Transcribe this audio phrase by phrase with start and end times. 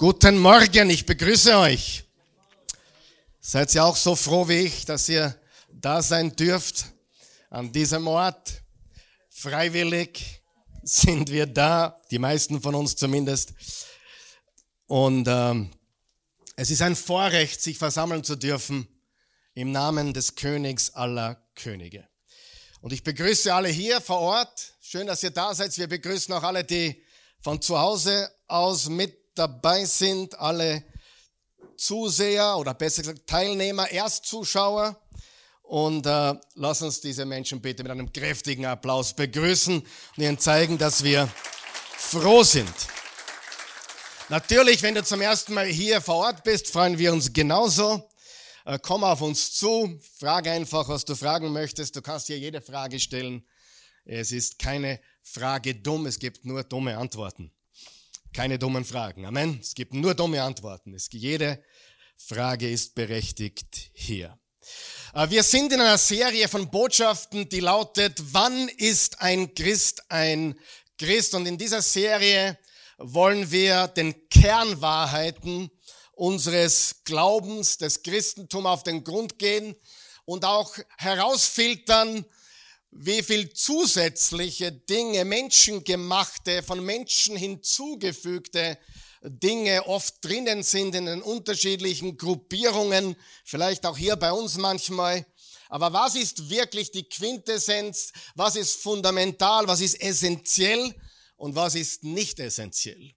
[0.00, 2.04] Guten Morgen, ich begrüße euch.
[3.40, 5.36] Seid ihr auch so froh wie ich, dass ihr
[5.72, 6.84] da sein dürft
[7.50, 8.62] an diesem Ort?
[9.28, 10.40] Freiwillig
[10.84, 13.54] sind wir da, die meisten von uns zumindest.
[14.86, 15.72] Und ähm,
[16.54, 18.86] es ist ein Vorrecht, sich versammeln zu dürfen
[19.54, 22.06] im Namen des Königs aller Könige.
[22.80, 24.74] Und ich begrüße alle hier vor Ort.
[24.80, 25.76] Schön, dass ihr da seid.
[25.76, 27.02] Wir begrüßen auch alle, die
[27.40, 30.84] von zu Hause aus mit dabei sind, alle
[31.76, 35.00] Zuseher oder besser gesagt Teilnehmer, Erstzuschauer.
[35.62, 40.78] Und äh, lass uns diese Menschen bitte mit einem kräftigen Applaus begrüßen und ihnen zeigen,
[40.78, 41.28] dass wir
[41.96, 42.72] froh sind.
[44.30, 48.08] Natürlich, wenn du zum ersten Mal hier vor Ort bist, freuen wir uns genauso.
[48.64, 51.96] Äh, komm auf uns zu, frage einfach, was du fragen möchtest.
[51.96, 53.46] Du kannst hier jede Frage stellen.
[54.04, 57.52] Es ist keine Frage dumm, es gibt nur dumme Antworten.
[58.32, 59.24] Keine dummen Fragen.
[59.24, 59.58] Amen.
[59.60, 60.94] Es gibt nur dumme Antworten.
[60.94, 61.62] Es, jede
[62.16, 64.38] Frage ist berechtigt hier.
[65.14, 70.58] Äh, wir sind in einer Serie von Botschaften, die lautet, wann ist ein Christ ein
[70.98, 71.34] Christ?
[71.34, 72.58] Und in dieser Serie
[72.98, 75.70] wollen wir den Kernwahrheiten
[76.12, 79.76] unseres Glaubens, des Christentums auf den Grund gehen
[80.24, 82.24] und auch herausfiltern,
[82.90, 88.78] wie viel zusätzliche Dinge, menschengemachte, von Menschen hinzugefügte
[89.22, 95.26] Dinge oft drinnen sind in den unterschiedlichen Gruppierungen, vielleicht auch hier bei uns manchmal.
[95.68, 98.12] Aber was ist wirklich die Quintessenz?
[98.34, 99.66] Was ist fundamental?
[99.66, 100.94] Was ist essentiell?
[101.36, 103.12] Und was ist nicht essentiell?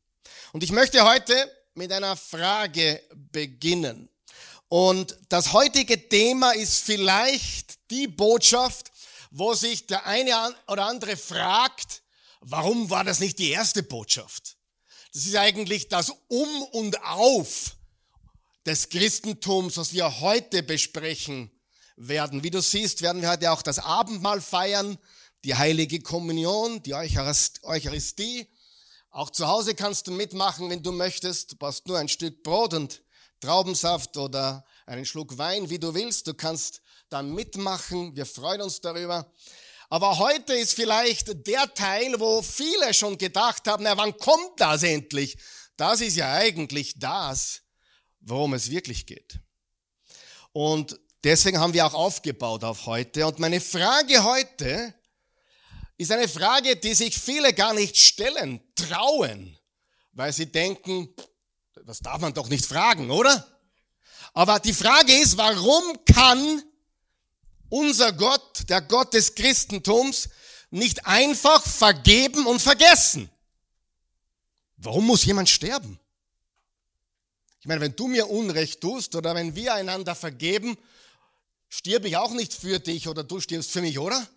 [0.52, 4.09] Und ich möchte heute mit einer Frage beginnen.
[4.67, 8.91] Und das heutige Thema ist vielleicht die Botschaft,
[9.32, 12.04] wo sich der eine oder andere fragt,
[12.42, 14.58] warum war das nicht die erste Botschaft?
[15.14, 17.76] Das ist eigentlich das Um und Auf
[18.66, 21.50] des Christentums, was wir heute besprechen
[21.96, 22.44] werden.
[22.44, 24.98] Wie du siehst, werden wir heute auch das Abendmahl feiern,
[25.44, 28.48] die heilige Kommunion, die Eucharistie.
[29.10, 31.54] Auch zu Hause kannst du mitmachen, wenn du möchtest.
[31.54, 33.02] Du brauchst nur ein Stück Brot und
[33.39, 36.28] Traubensaft oder einen Schluck Wein, wie du willst.
[36.28, 38.16] Du kannst da mitmachen.
[38.16, 39.30] Wir freuen uns darüber.
[39.89, 44.83] Aber heute ist vielleicht der Teil, wo viele schon gedacht haben, na, wann kommt das
[44.83, 45.38] endlich?
[45.76, 47.64] Das ist ja eigentlich das,
[48.22, 49.39] worum es wirklich geht.
[50.54, 53.28] Und deswegen haben wir auch aufgebaut auf heute.
[53.28, 54.93] Und meine Frage heute
[55.98, 59.58] ist eine Frage, die sich viele gar nicht stellen, trauen,
[60.14, 61.14] weil sie denken,
[61.86, 63.45] das darf man doch nicht fragen, oder?
[64.33, 66.64] Aber die Frage ist, warum kann
[67.71, 70.30] unser Gott, der Gott des Christentums,
[70.70, 73.30] nicht einfach vergeben und vergessen.
[74.77, 75.99] Warum muss jemand sterben?
[77.60, 80.77] Ich meine, wenn du mir Unrecht tust oder wenn wir einander vergeben,
[81.70, 84.27] stirb ich auch nicht für dich oder du stirbst für mich, oder?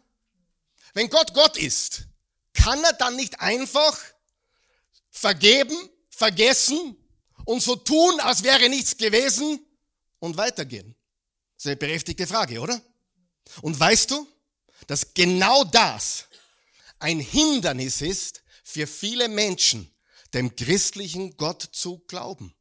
[0.92, 2.02] Wenn Gott Gott ist,
[2.52, 3.98] kann er dann nicht einfach
[5.10, 5.76] vergeben,
[6.08, 6.96] vergessen
[7.44, 9.58] und so tun, als wäre nichts gewesen
[10.20, 10.94] und weitergehen?
[11.56, 12.80] Das ist eine berechtigte Frage, oder?
[13.62, 14.26] Und weißt du,
[14.86, 16.26] dass genau das
[16.98, 19.90] ein Hindernis ist für viele Menschen,
[20.32, 22.54] dem christlichen Gott zu glauben.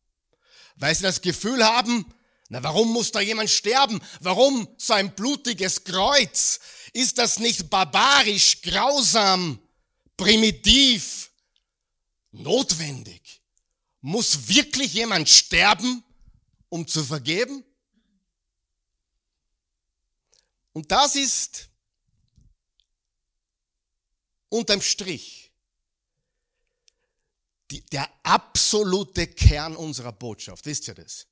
[0.75, 2.05] Weil sie das Gefühl haben,
[2.49, 3.99] na, warum muss da jemand sterben?
[4.19, 6.59] Warum so ein blutiges Kreuz?
[6.91, 9.59] Ist das nicht barbarisch, grausam,
[10.17, 11.31] primitiv,
[12.31, 13.41] notwendig?
[14.01, 16.03] Muss wirklich jemand sterben,
[16.69, 17.63] um zu vergeben?
[20.73, 21.69] Und das ist
[24.49, 25.51] unterm Strich
[27.71, 30.65] die, der absolute Kern unserer Botschaft.
[30.65, 31.27] Wisst ihr das?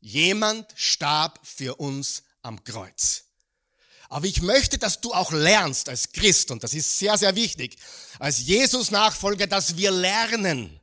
[0.00, 3.24] Jemand starb für uns am Kreuz.
[4.10, 7.76] Aber ich möchte, dass du auch lernst als Christ, und das ist sehr, sehr wichtig,
[8.18, 10.80] als Jesus-Nachfolger, dass wir lernen,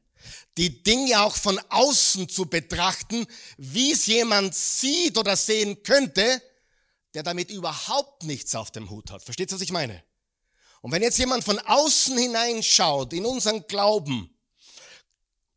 [0.57, 3.25] die Dinge auch von außen zu betrachten,
[3.57, 6.41] wie es jemand sieht oder sehen könnte,
[7.15, 9.23] der damit überhaupt nichts auf dem Hut hat.
[9.23, 10.03] Versteht ihr, was ich meine?
[10.81, 14.29] Und wenn jetzt jemand von außen hineinschaut in unseren Glauben,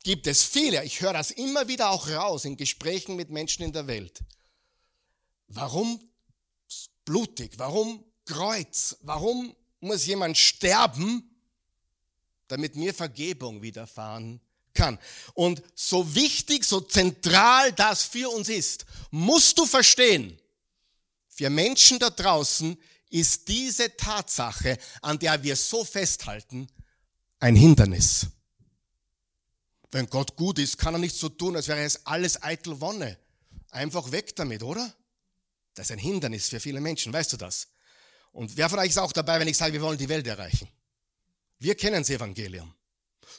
[0.05, 3.73] gibt es viele, ich höre das immer wieder auch raus in Gesprächen mit Menschen in
[3.73, 4.21] der Welt.
[5.49, 6.01] Warum
[7.05, 7.55] blutig?
[7.57, 8.97] Warum Kreuz?
[9.03, 11.29] Warum muss jemand sterben,
[12.47, 14.41] damit mir Vergebung widerfahren
[14.75, 14.99] kann?
[15.35, 20.41] Und so wichtig, so zentral das für uns ist, musst du verstehen,
[21.39, 22.77] für Menschen da draußen
[23.11, 26.67] ist diese Tatsache, an der wir so festhalten,
[27.39, 28.27] ein Hindernis.
[29.93, 33.17] wenn Gott gut ist, kann er nicht so tun, als wäre es alles eitel Wonne.
[33.71, 34.93] Einfach weg damit, oder?
[35.75, 37.69] Das ist ein Hindernis für viele Menschen, weißt du das?
[38.33, 40.69] Und wer von euch ist auch dabei, wenn ich sage, wir wollen die Welt erreichen?
[41.61, 42.75] Wir kennen das Evangelium.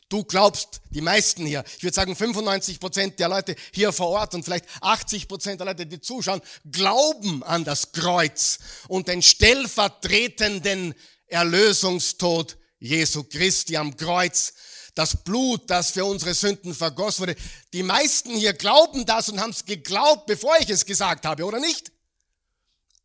[0.08, 4.34] Du glaubst, die meisten hier, ich würde sagen 95 Prozent der Leute hier vor Ort
[4.34, 6.42] und vielleicht 80 Prozent der Leute, die zuschauen,
[6.72, 10.96] glauben an das Kreuz und den stellvertretenden
[11.28, 14.54] Erlösungstod Jesu Christi am Kreuz.
[14.96, 17.36] Das Blut, das für unsere Sünden vergossen wurde.
[17.74, 21.60] Die meisten hier glauben das und haben es geglaubt, bevor ich es gesagt habe, oder
[21.60, 21.92] nicht?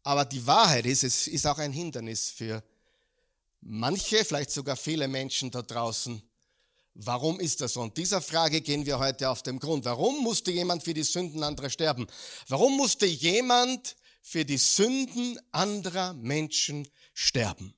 [0.02, 2.62] Aber die Wahrheit ist, es ist auch ein Hindernis für
[3.61, 6.23] manche, vielleicht sogar viele Menschen da draußen,
[6.94, 7.81] Warum ist das so?
[7.81, 9.85] Und dieser Frage gehen wir heute auf den Grund.
[9.85, 12.06] Warum musste jemand für die Sünden anderer sterben?
[12.46, 17.75] Warum musste jemand für die Sünden anderer Menschen sterben?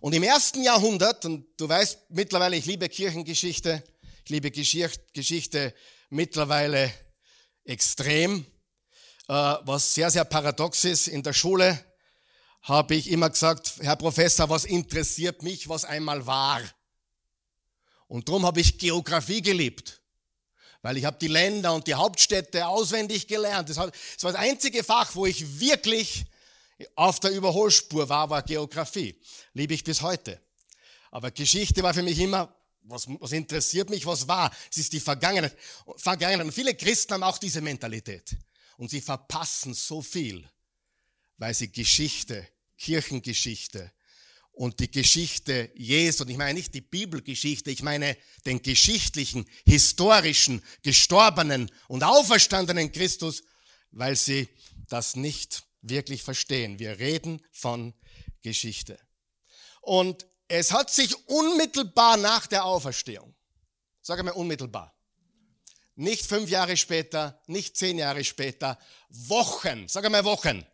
[0.00, 3.82] Und im ersten Jahrhundert, und du weißt mittlerweile, ich liebe Kirchengeschichte,
[4.24, 5.74] ich liebe Geschichte
[6.10, 6.92] mittlerweile
[7.64, 8.44] extrem,
[9.28, 11.08] äh, was sehr, sehr paradox ist.
[11.08, 11.82] In der Schule
[12.60, 16.60] habe ich immer gesagt, Herr Professor, was interessiert mich, was einmal war?
[18.08, 20.00] Und darum habe ich Geografie geliebt.
[20.82, 23.68] Weil ich habe die Länder und die Hauptstädte auswendig gelernt.
[23.68, 26.26] Das war das einzige Fach, wo ich wirklich
[26.94, 29.20] auf der Überholspur war, war Geografie.
[29.54, 30.40] Liebe ich bis heute.
[31.10, 34.54] Aber Geschichte war für mich immer, was, was interessiert mich, was war.
[34.70, 35.56] Es ist die Vergangenheit.
[35.96, 36.46] Vergangenheit.
[36.46, 38.36] Und viele Christen haben auch diese Mentalität.
[38.76, 40.48] Und sie verpassen so viel,
[41.38, 43.90] weil sie Geschichte, Kirchengeschichte,
[44.56, 48.16] und die Geschichte Jesu, und ich meine nicht die Bibelgeschichte, ich meine
[48.46, 53.44] den geschichtlichen, historischen, gestorbenen und auferstandenen Christus,
[53.90, 54.48] weil sie
[54.88, 56.78] das nicht wirklich verstehen.
[56.78, 57.92] Wir reden von
[58.40, 58.98] Geschichte.
[59.82, 63.34] Und es hat sich unmittelbar nach der Auferstehung,
[64.00, 64.94] sage mal unmittelbar,
[65.96, 68.78] nicht fünf Jahre später, nicht zehn Jahre später,
[69.10, 70.64] Wochen, sage mal Wochen,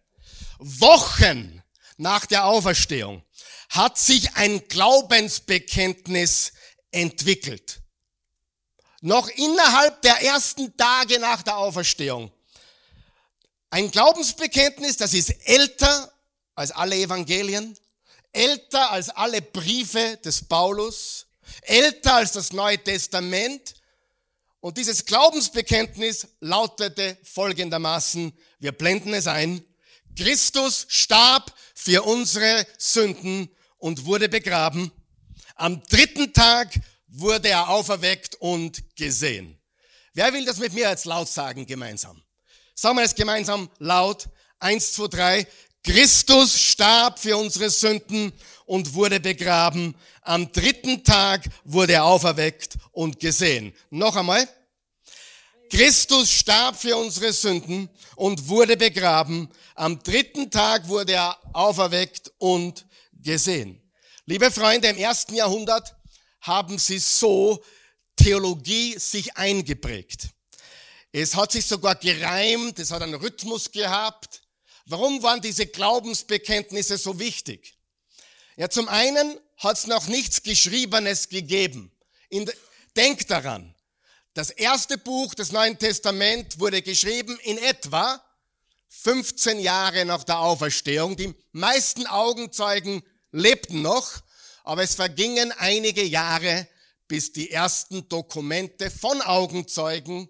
[0.59, 1.63] Wochen
[1.97, 3.25] nach der Auferstehung
[3.73, 6.53] hat sich ein Glaubensbekenntnis
[6.91, 7.81] entwickelt.
[9.01, 12.31] Noch innerhalb der ersten Tage nach der Auferstehung.
[13.71, 16.13] Ein Glaubensbekenntnis, das ist älter
[16.55, 17.75] als alle Evangelien,
[18.33, 21.27] älter als alle Briefe des Paulus,
[21.63, 23.75] älter als das Neue Testament.
[24.61, 29.65] Und dieses Glaubensbekenntnis lautete folgendermaßen, wir blenden es ein,
[30.15, 33.49] Christus starb für unsere Sünden
[33.83, 34.93] und wurde begraben.
[35.57, 36.69] Am dritten Tag
[37.09, 39.59] wurde er auferweckt und gesehen.
[40.15, 42.23] Wer will das mit mir jetzt laut sagen gemeinsam?
[42.77, 44.29] Sagen wir es gemeinsam laut.
[44.61, 45.47] Eins, zwei, drei.
[45.83, 48.33] Christus starb für unsere Sünden
[48.67, 49.97] und wurde begraben.
[50.21, 53.75] Am dritten Tag wurde er auferweckt und gesehen.
[53.91, 54.49] Noch einmal.
[55.71, 59.49] Christus starb für unsere Sünden und wurde begraben.
[59.75, 62.87] Am dritten Tag wurde er auferweckt und
[63.23, 63.83] gesehen.
[64.27, 65.95] Liebe Freunde, im ersten Jahrhundert
[66.41, 67.65] haben sie so
[68.17, 70.29] Theologie sich eingeprägt.
[71.13, 74.43] Es hat sich sogar gereimt, es hat einen Rhythmus gehabt.
[74.87, 77.77] Warum waren diese Glaubensbekenntnisse so wichtig?
[78.57, 81.93] Ja, zum einen hat es noch nichts Geschriebenes gegeben.
[82.29, 82.51] In,
[82.97, 83.75] denk daran,
[84.35, 88.23] das erste Buch des Neuen Testament wurde geschrieben in etwa
[88.89, 91.17] 15 Jahre nach der Auferstehung.
[91.17, 93.03] Die meisten Augenzeugen
[93.33, 94.23] lebten noch,
[94.65, 96.69] aber es vergingen einige Jahre,
[97.09, 100.29] bis die ersten Dokumente von Augenzeugen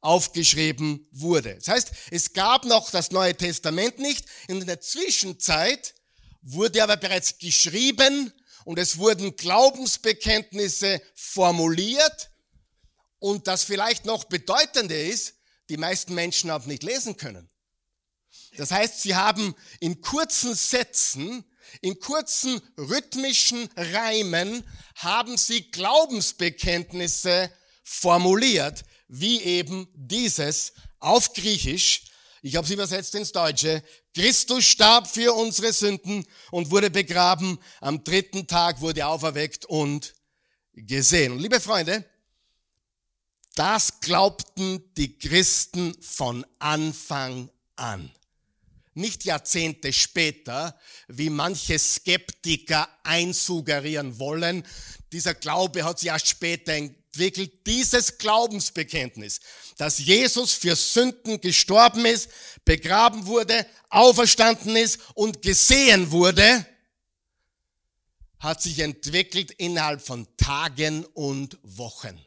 [0.00, 1.54] aufgeschrieben wurde.
[1.56, 4.26] Das heißt, es gab noch das Neue Testament nicht.
[4.48, 5.94] In der Zwischenzeit
[6.42, 8.32] wurde aber bereits geschrieben
[8.64, 12.30] und es wurden Glaubensbekenntnisse formuliert.
[13.18, 15.34] Und das vielleicht noch bedeutende ist,
[15.68, 17.48] die meisten Menschen haben nicht lesen können.
[18.56, 21.44] Das heißt, sie haben in kurzen Sätzen
[21.80, 24.64] in kurzen rhythmischen Reimen
[24.96, 27.50] haben sie Glaubensbekenntnisse
[27.82, 32.04] formuliert, wie eben dieses auf Griechisch.
[32.42, 33.82] Ich habe sie übersetzt ins Deutsche.
[34.14, 37.58] Christus starb für unsere Sünden und wurde begraben.
[37.80, 40.14] Am dritten Tag wurde er auferweckt und
[40.72, 41.32] gesehen.
[41.32, 42.04] Und liebe Freunde,
[43.54, 48.10] das glaubten die Christen von Anfang an
[48.94, 50.78] nicht Jahrzehnte später,
[51.08, 54.66] wie manche Skeptiker einsuggerieren wollen.
[55.12, 57.66] Dieser Glaube hat sich erst später entwickelt.
[57.66, 59.40] Dieses Glaubensbekenntnis,
[59.76, 62.28] dass Jesus für Sünden gestorben ist,
[62.64, 66.66] begraben wurde, auferstanden ist und gesehen wurde,
[68.38, 72.18] hat sich entwickelt innerhalb von Tagen und Wochen.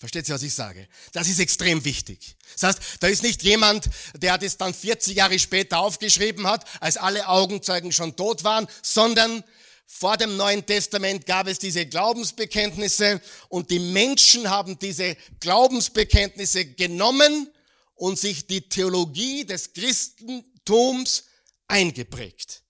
[0.00, 0.88] Versteht ihr, was ich sage?
[1.12, 2.34] Das ist extrem wichtig.
[2.54, 6.96] Das heißt, da ist nicht jemand, der das dann 40 Jahre später aufgeschrieben hat, als
[6.96, 9.44] alle Augenzeugen schon tot waren, sondern
[9.84, 17.50] vor dem Neuen Testament gab es diese Glaubensbekenntnisse und die Menschen haben diese Glaubensbekenntnisse genommen
[17.94, 21.24] und sich die Theologie des Christentums
[21.68, 22.62] eingeprägt.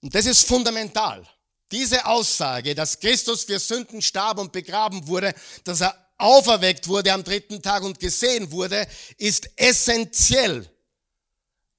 [0.00, 1.24] Und das ist fundamental.
[1.70, 7.24] Diese Aussage, dass Christus für Sünden starb und begraben wurde, dass er auferweckt wurde am
[7.24, 8.86] dritten Tag und gesehen wurde,
[9.18, 10.70] ist essentiell.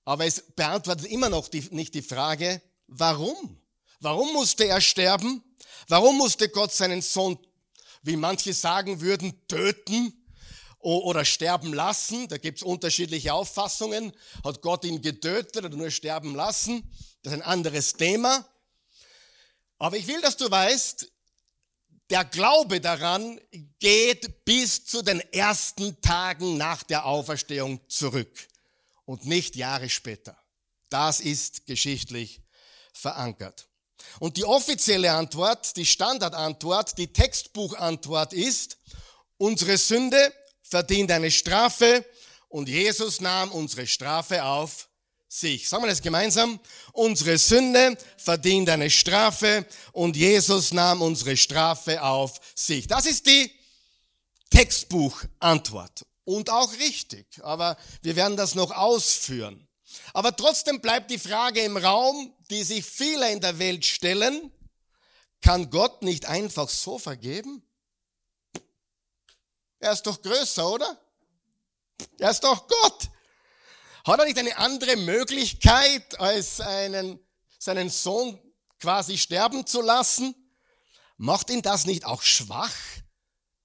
[0.05, 3.61] Aber es beantwortet immer noch die, nicht die Frage, warum?
[3.99, 5.43] Warum musste er sterben?
[5.87, 7.37] Warum musste Gott seinen Sohn,
[8.03, 10.13] wie manche sagen würden, töten
[10.79, 12.27] oder sterben lassen?
[12.27, 14.13] Da gibt es unterschiedliche Auffassungen.
[14.43, 16.89] Hat Gott ihn getötet oder nur sterben lassen?
[17.23, 18.47] Das ist ein anderes Thema.
[19.79, 21.11] Aber ich will, dass du weißt,
[22.09, 23.39] der Glaube daran
[23.79, 28.47] geht bis zu den ersten Tagen nach der Auferstehung zurück
[29.05, 30.37] und nicht Jahre später.
[30.89, 32.41] Das ist geschichtlich
[32.93, 33.67] verankert.
[34.19, 38.77] Und die offizielle Antwort, die Standardantwort, die Textbuchantwort ist,
[39.37, 40.33] unsere Sünde
[40.63, 42.05] verdient eine Strafe
[42.47, 44.86] und Jesus nahm unsere Strafe auf
[45.27, 45.67] sich.
[45.67, 46.59] Sagen wir das gemeinsam.
[46.93, 52.87] Unsere Sünde verdient eine Strafe und Jesus nahm unsere Strafe auf sich.
[52.87, 53.51] Das ist die
[54.49, 56.05] Textbuchantwort.
[56.23, 57.25] Und auch richtig.
[57.41, 59.67] Aber wir werden das noch ausführen.
[60.13, 64.51] Aber trotzdem bleibt die Frage im Raum, die sich viele in der Welt stellen.
[65.41, 67.61] Kann Gott nicht einfach so vergeben?
[69.79, 70.99] Er ist doch größer, oder?
[72.17, 73.09] Er ist doch Gott.
[74.07, 77.19] Hat er nicht eine andere Möglichkeit, als einen,
[77.59, 78.39] seinen Sohn
[78.79, 80.33] quasi sterben zu lassen?
[81.17, 82.71] Macht ihn das nicht auch schwach?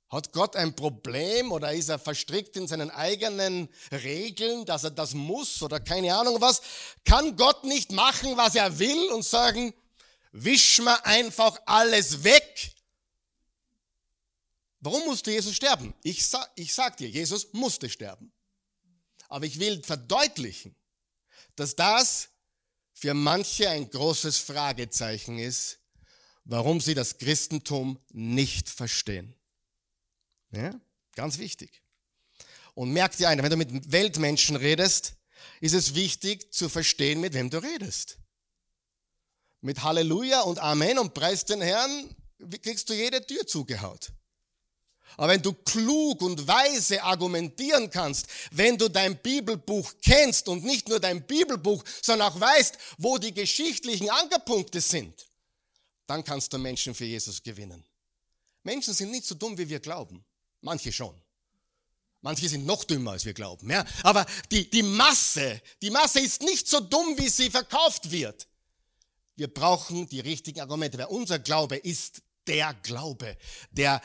[0.08, 5.14] Hat Gott ein Problem oder ist er verstrickt in seinen eigenen Regeln, dass er das
[5.14, 6.60] muss oder keine Ahnung was?
[7.04, 9.72] Kann Gott nicht machen, was er will und sagen,
[10.32, 12.72] wisch mir einfach alles weg?
[14.80, 15.94] Warum musste Jesus sterben?
[16.02, 18.32] Ich, sag, ich sag dir, Jesus musste sterben.
[19.32, 20.76] Aber ich will verdeutlichen,
[21.56, 22.28] dass das
[22.92, 25.78] für manche ein großes Fragezeichen ist,
[26.44, 29.34] warum sie das Christentum nicht verstehen.
[30.50, 30.78] Ja?
[31.14, 31.82] Ganz wichtig.
[32.74, 35.14] Und merkt dir ein, wenn du mit Weltmenschen redest,
[35.62, 38.18] ist es wichtig zu verstehen, mit wem du redest.
[39.62, 42.14] Mit Halleluja und Amen und Preis den Herrn
[42.60, 44.12] kriegst du jede Tür zugehaut.
[45.16, 50.88] Aber wenn du klug und weise argumentieren kannst, wenn du dein Bibelbuch kennst und nicht
[50.88, 55.26] nur dein Bibelbuch, sondern auch weißt, wo die geschichtlichen Ankerpunkte sind,
[56.06, 57.84] dann kannst du Menschen für Jesus gewinnen.
[58.62, 60.24] Menschen sind nicht so dumm, wie wir glauben.
[60.60, 61.14] Manche schon.
[62.20, 63.68] Manche sind noch dümmer, als wir glauben.
[63.68, 63.84] Ja?
[64.04, 68.46] Aber die, die Masse, die Masse ist nicht so dumm, wie sie verkauft wird.
[69.34, 73.36] Wir brauchen die richtigen Argumente, weil unser Glaube ist der Glaube,
[73.70, 74.00] der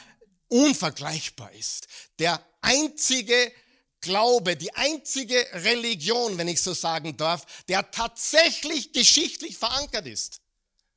[0.49, 1.87] unvergleichbar ist.
[2.19, 3.51] Der einzige
[3.99, 10.39] Glaube, die einzige Religion, wenn ich so sagen darf, der tatsächlich geschichtlich verankert ist.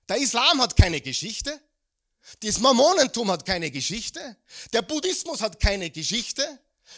[0.08, 1.58] Der Islam hat keine Geschichte.
[2.42, 4.36] Das Mormonentum hat keine Geschichte.
[4.72, 6.46] Der Buddhismus hat keine Geschichte.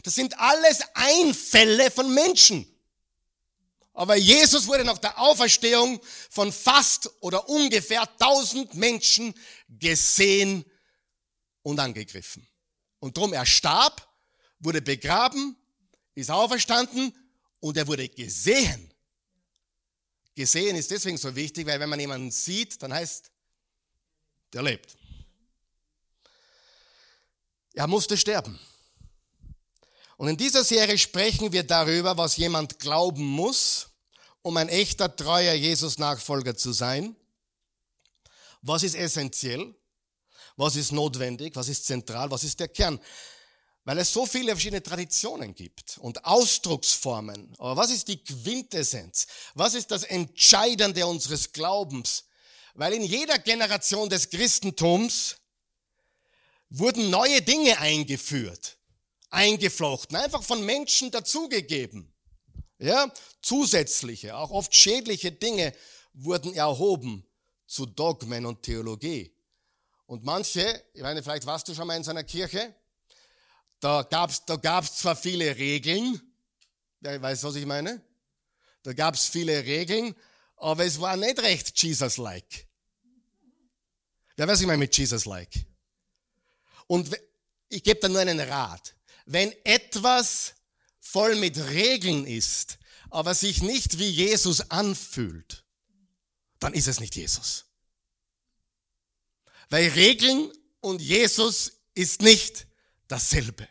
[0.03, 2.67] Das sind alles Einfälle von Menschen.
[3.95, 9.35] Aber Jesus wurde nach der Auferstehung von fast oder ungefähr 1000 Menschen
[9.69, 10.65] gesehen
[11.63, 12.47] und angegriffen.
[12.99, 14.09] Und drum er starb,
[14.59, 15.57] wurde begraben,
[16.15, 17.13] ist auferstanden
[17.61, 18.93] und er wurde gesehen.
[20.35, 23.31] Gesehen ist deswegen so wichtig, weil wenn man jemanden sieht, dann heißt,
[24.53, 24.97] der lebt.
[27.75, 28.59] Er musste sterben.
[30.17, 33.89] Und in dieser Serie sprechen wir darüber, was jemand glauben muss,
[34.43, 37.17] um ein echter, treuer Jesus-Nachfolger zu sein.
[38.61, 39.75] Was ist essentiell?
[40.57, 41.57] Was ist notwendig?
[41.57, 42.31] Was ist zentral?
[42.31, 43.01] Was ist der Kern?
[43.85, 47.53] Weil es so viele verschiedene Traditionen gibt und Ausdrucksformen.
[47.59, 49.27] Aber was ist die Quintessenz?
[49.55, 52.25] Was ist das Entscheidende unseres Glaubens?
[52.75, 55.37] Weil in jeder Generation des Christentums
[56.71, 58.79] wurden neue Dinge eingeführt,
[59.31, 62.13] eingeflochten, einfach von Menschen dazugegeben.
[62.79, 65.73] Ja, zusätzliche, auch oft schädliche Dinge
[66.15, 67.25] wurden erhoben
[67.67, 69.32] zu Dogmen und Theologie.
[70.07, 72.75] Und manche, ich meine, vielleicht warst du schon mal in so einer Kirche,
[73.81, 76.21] da gab's, da gab's zwar viele Regeln,
[77.01, 78.01] wer weiß, was ich meine?
[78.83, 80.15] Da gab's viele Regeln,
[80.57, 82.67] aber es war nicht recht Jesus-like.
[84.37, 85.67] Wer weiß, was ich meine mit Jesus-like?
[86.87, 87.11] Und
[87.69, 88.95] ich gebe da nur einen Rat.
[89.25, 90.55] Wenn etwas
[91.01, 92.79] voll mit Regeln ist,
[93.11, 95.65] aber sich nicht wie Jesus anfühlt,
[96.59, 97.67] dann ist es nicht Jesus.
[99.73, 100.53] Weil Regeln
[100.83, 102.67] und Jesus ist nicht
[103.09, 103.67] dasselbe.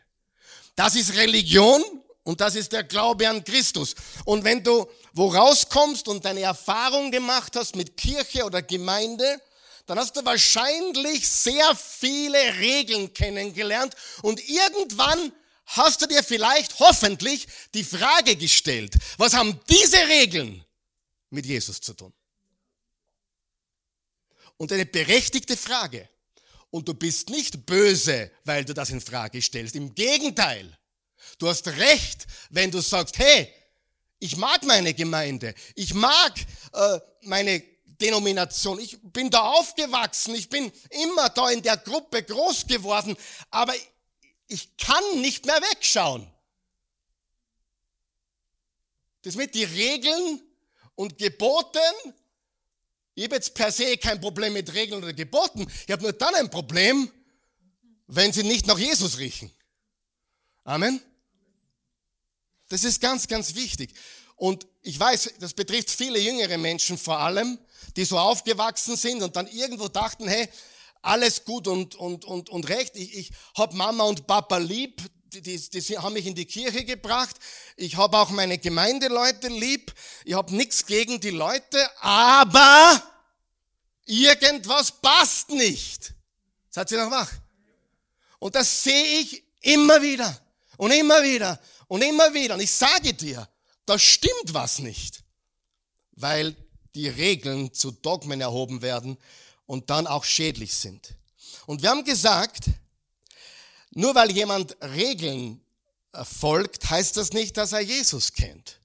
[0.75, 1.83] Das ist Religion
[2.23, 3.93] und das ist der Glaube an Christus.
[4.25, 9.39] Und wenn du wo rauskommst und deine Erfahrung gemacht hast mit Kirche oder Gemeinde,
[9.85, 13.93] dann hast du wahrscheinlich sehr viele Regeln kennengelernt
[14.23, 15.31] und irgendwann
[15.67, 20.65] hast du dir vielleicht hoffentlich die Frage gestellt, was haben diese Regeln
[21.29, 22.11] mit Jesus zu tun?
[24.61, 26.07] Und eine berechtigte Frage.
[26.69, 29.75] Und du bist nicht böse, weil du das in Frage stellst.
[29.75, 30.77] Im Gegenteil.
[31.39, 33.51] Du hast recht, wenn du sagst, hey,
[34.19, 35.55] ich mag meine Gemeinde.
[35.73, 36.39] Ich mag
[36.73, 38.79] äh, meine Denomination.
[38.79, 40.35] Ich bin da aufgewachsen.
[40.35, 43.17] Ich bin immer da in der Gruppe groß geworden.
[43.49, 43.73] Aber
[44.47, 46.31] ich kann nicht mehr wegschauen.
[49.23, 50.39] Das mit die Regeln
[50.93, 51.79] und Geboten.
[53.13, 55.67] Ich habe jetzt per se kein Problem mit Regeln oder Geboten.
[55.85, 57.11] Ich habe nur dann ein Problem,
[58.07, 59.51] wenn sie nicht nach Jesus riechen.
[60.63, 61.01] Amen.
[62.69, 63.93] Das ist ganz, ganz wichtig.
[64.35, 67.59] Und ich weiß, das betrifft viele jüngere Menschen vor allem,
[67.95, 70.47] die so aufgewachsen sind und dann irgendwo dachten, hey,
[71.01, 72.95] alles gut und, und, und, und recht.
[72.95, 75.01] Ich, ich habe Mama und Papa lieb,
[75.33, 77.37] die, die, die haben mich in die Kirche gebracht.
[77.77, 79.93] Ich habe auch meine Gemeindeleute lieb.
[80.25, 83.01] Ich habe nichts gegen die Leute, aber
[84.05, 86.13] irgendwas passt nicht.
[86.69, 87.31] Seid ihr noch wach?
[88.39, 90.37] Und das sehe ich immer wieder
[90.77, 92.55] und immer wieder und immer wieder.
[92.55, 93.47] Und ich sage dir,
[93.85, 95.23] da stimmt was nicht,
[96.13, 96.55] weil
[96.93, 99.17] die Regeln zu Dogmen erhoben werden
[99.65, 101.13] und dann auch schädlich sind.
[101.67, 102.65] Und wir haben gesagt,
[103.91, 105.61] nur weil jemand Regeln
[106.23, 108.79] folgt, heißt das nicht, dass er Jesus kennt.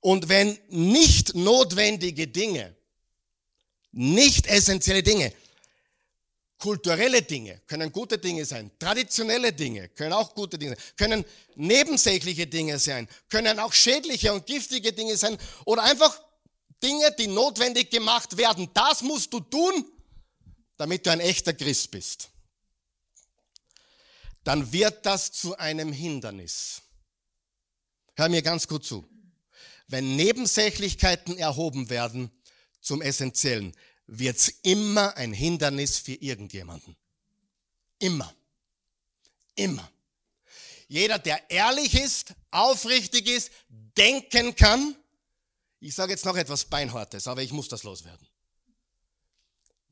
[0.00, 2.76] Und wenn nicht notwendige Dinge,
[3.92, 5.32] nicht essentielle Dinge,
[6.64, 11.24] Kulturelle Dinge können gute Dinge sein, traditionelle Dinge können auch gute Dinge sein, können
[11.56, 15.36] nebensächliche Dinge sein, können auch schädliche und giftige Dinge sein
[15.66, 16.18] oder einfach
[16.82, 18.70] Dinge, die notwendig gemacht werden.
[18.72, 19.84] Das musst du tun,
[20.78, 22.30] damit du ein echter Christ bist.
[24.44, 26.82] Dann wird das zu einem Hindernis.
[28.14, 29.08] Hör mir ganz gut zu.
[29.88, 32.30] Wenn Nebensächlichkeiten erhoben werden
[32.80, 33.74] zum Essentiellen,
[34.06, 36.96] wird es immer ein Hindernis für irgendjemanden.
[37.98, 38.34] Immer.
[39.54, 39.90] Immer.
[40.88, 44.94] Jeder, der ehrlich ist, aufrichtig ist, denken kann.
[45.80, 48.28] Ich sage jetzt noch etwas Beinhartes, aber ich muss das loswerden.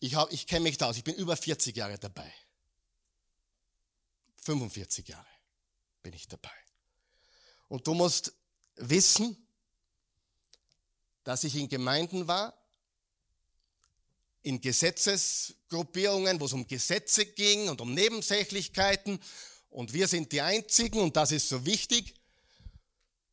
[0.00, 0.96] Ich, ich kenne mich da aus.
[0.96, 2.32] Ich bin über 40 Jahre dabei.
[4.42, 5.26] 45 Jahre
[6.02, 6.50] bin ich dabei.
[7.68, 8.32] Und du musst
[8.76, 9.36] wissen,
[11.24, 12.52] dass ich in Gemeinden war,
[14.42, 19.20] in Gesetzesgruppierungen, wo es um Gesetze ging und um Nebensächlichkeiten.
[19.70, 22.14] Und wir sind die Einzigen, und das ist so wichtig,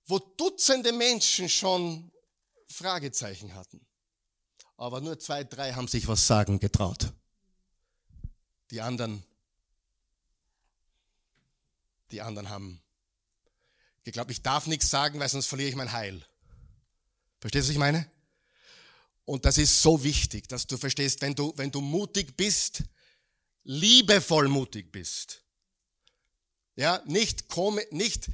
[0.05, 2.11] wo Dutzende Menschen schon
[2.67, 3.85] Fragezeichen hatten.
[4.77, 7.11] Aber nur zwei, drei haben sich was sagen getraut.
[8.71, 9.23] Die anderen,
[12.11, 12.81] die anderen haben
[14.03, 16.25] geglaubt, ich darf nichts sagen, weil sonst verliere ich mein Heil.
[17.39, 18.09] Verstehst du, was ich meine?
[19.25, 22.83] Und das ist so wichtig, dass du verstehst, wenn du, wenn du mutig bist,
[23.63, 25.43] liebevoll mutig bist,
[26.75, 27.45] ja, nicht,
[27.91, 28.31] nicht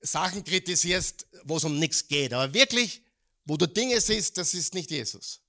[0.00, 3.02] Sachen kritisierst, wo es um nichts geht, aber wirklich,
[3.44, 5.40] wo du Dinge siehst, das ist nicht Jesus.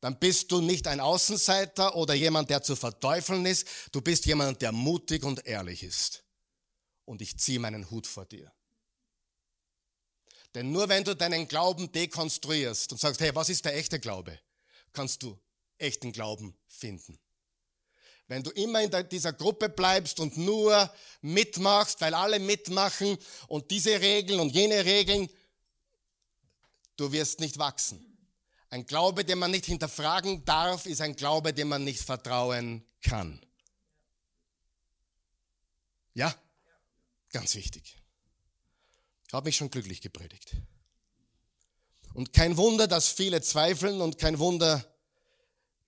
[0.00, 3.66] Dann bist du nicht ein Außenseiter oder jemand, der zu verteufeln ist.
[3.92, 6.25] Du bist jemand, der mutig und ehrlich ist.
[7.06, 8.52] Und ich ziehe meinen Hut vor dir.
[10.54, 14.38] Denn nur wenn du deinen Glauben dekonstruierst und sagst, hey, was ist der echte Glaube,
[14.92, 15.38] kannst du
[15.78, 17.18] echten Glauben finden.
[18.28, 23.16] Wenn du immer in dieser Gruppe bleibst und nur mitmachst, weil alle mitmachen
[23.46, 25.28] und diese Regeln und jene Regeln,
[26.96, 28.02] du wirst nicht wachsen.
[28.68, 33.40] Ein Glaube, den man nicht hinterfragen darf, ist ein Glaube, dem man nicht vertrauen kann.
[36.14, 36.34] Ja?
[37.36, 37.98] Ganz wichtig.
[39.28, 40.56] Ich habe mich schon glücklich gepredigt.
[42.14, 44.82] Und kein Wunder, dass viele zweifeln und kein Wunder,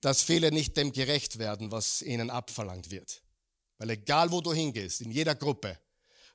[0.03, 3.23] dass viele nicht dem gerecht werden, was ihnen abverlangt wird.
[3.79, 5.79] Weil egal wo du hingehst, in jeder Gruppe,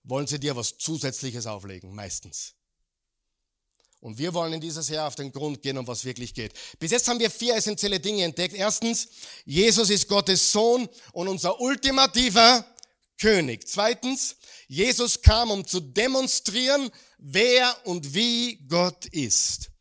[0.02, 2.56] wollen sie dir was Zusätzliches auflegen, meistens.
[4.00, 6.54] Und wir wollen in dieses Jahr auf den Grund gehen, um was wirklich geht.
[6.80, 8.56] Bis jetzt haben wir vier essentielle Dinge entdeckt.
[8.56, 9.10] Erstens,
[9.46, 12.66] Jesus ist Gottes Sohn und unser ultimativer
[13.20, 13.68] König.
[13.68, 14.36] Zweitens,
[14.68, 19.72] Jesus kam, um zu demonstrieren, wer und wie Gott ist.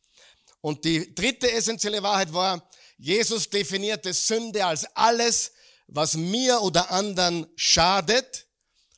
[0.61, 2.69] Und die dritte essentielle Wahrheit war,
[2.99, 5.53] Jesus definierte Sünde als alles,
[5.89, 8.47] was mir oder anderen schadet.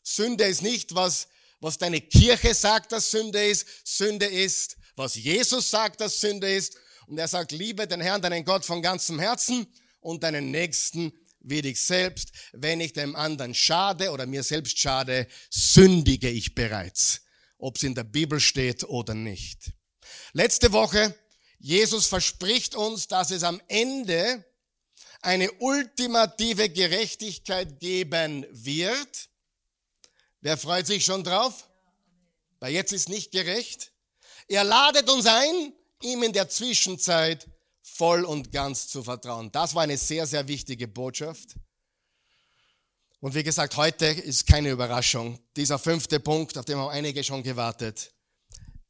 [0.03, 1.29] Sünde ist nicht, was,
[1.61, 3.67] was deine Kirche sagt, dass Sünde ist.
[3.85, 6.77] Sünde ist, was Jesus sagt, dass Sünde ist.
[7.07, 9.67] Und er sagt, liebe den Herrn, deinen Gott von ganzem Herzen
[10.01, 11.13] und deinen Nächsten
[11.45, 12.31] wie dich selbst.
[12.53, 17.23] Wenn ich dem anderen schade oder mir selbst schade, sündige ich bereits,
[17.59, 19.73] ob es in der Bibel steht oder nicht.
[20.33, 21.15] Letzte Woche,
[21.59, 24.45] Jesus verspricht uns, dass es am Ende
[25.23, 29.29] eine ultimative Gerechtigkeit geben wird.
[30.41, 31.69] Wer freut sich schon drauf?
[32.61, 33.93] Weil jetzt ist nicht gerecht.
[34.49, 37.47] Er ladet uns ein, ihm in der Zwischenzeit
[37.95, 39.53] voll und ganz zu vertrauen.
[39.53, 41.55] Das war eine sehr, sehr wichtige Botschaft.
[43.21, 45.39] Und wie gesagt, heute ist keine Überraschung.
[45.57, 48.13] Dieser fünfte Punkt, auf den haben einige schon gewartet.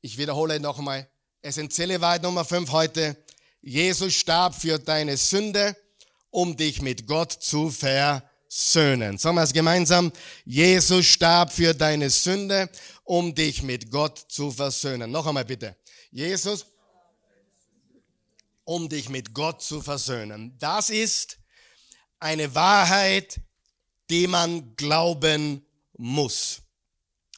[0.00, 1.08] Ich wiederhole nochmal.
[1.42, 3.16] Essentielle Wahrheit Nummer fünf heute.
[3.60, 5.76] Jesus starb für deine Sünde,
[6.30, 9.18] um dich mit Gott zu versöhnen.
[9.18, 10.12] Sagen wir es gemeinsam.
[10.46, 12.70] Jesus starb für deine Sünde,
[13.04, 15.10] um dich mit Gott zu versöhnen.
[15.10, 15.76] Noch einmal bitte.
[16.10, 16.66] Jesus,
[18.64, 20.57] um dich mit Gott zu versöhnen.
[20.59, 21.38] Das ist
[22.18, 23.40] eine Wahrheit,
[24.11, 26.62] die man glauben muss.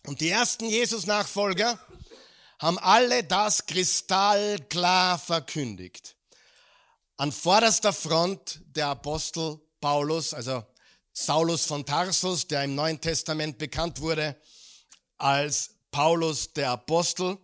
[0.07, 1.79] Und die ersten Jesus-Nachfolger
[2.59, 6.17] haben alle das kristallklar verkündigt.
[7.17, 10.65] An vorderster Front der Apostel Paulus, also
[11.12, 14.37] Saulus von Tarsus, der im Neuen Testament bekannt wurde
[15.17, 17.39] als Paulus der Apostel.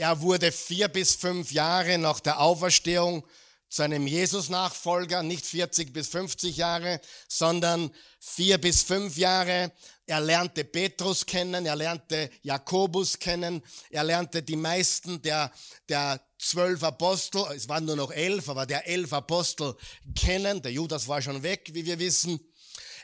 [0.00, 3.26] Er wurde vier bis fünf Jahre nach der Auferstehung
[3.68, 9.72] zu einem Jesus-Nachfolger, nicht 40 bis 50 Jahre, sondern vier bis fünf Jahre.
[10.06, 15.50] Er lernte Petrus kennen, er lernte Jakobus kennen, er lernte die meisten der,
[15.88, 19.74] der zwölf Apostel, es waren nur noch elf, aber der elf Apostel
[20.14, 20.62] kennen.
[20.62, 22.38] Der Judas war schon weg, wie wir wissen.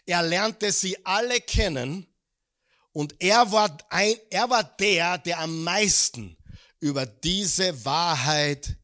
[0.06, 2.06] Er lernte sie alle kennen
[2.92, 6.36] und er war, ein, er war der, der am meisten
[6.84, 8.76] über diese Wahrheit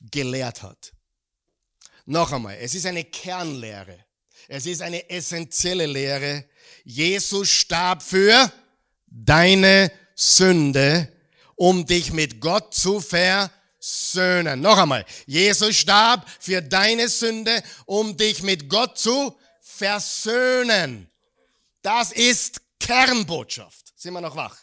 [0.00, 0.92] gelehrt hat.
[2.06, 4.04] Noch einmal, es ist eine Kernlehre.
[4.46, 6.44] Es ist eine essentielle Lehre.
[6.84, 8.52] Jesus starb für
[9.08, 11.12] deine Sünde,
[11.56, 14.60] um dich mit Gott zu versöhnen.
[14.60, 21.10] Noch einmal, Jesus starb für deine Sünde, um dich mit Gott zu versöhnen.
[21.82, 23.92] Das ist Kernbotschaft.
[23.96, 24.56] Sind wir noch wach?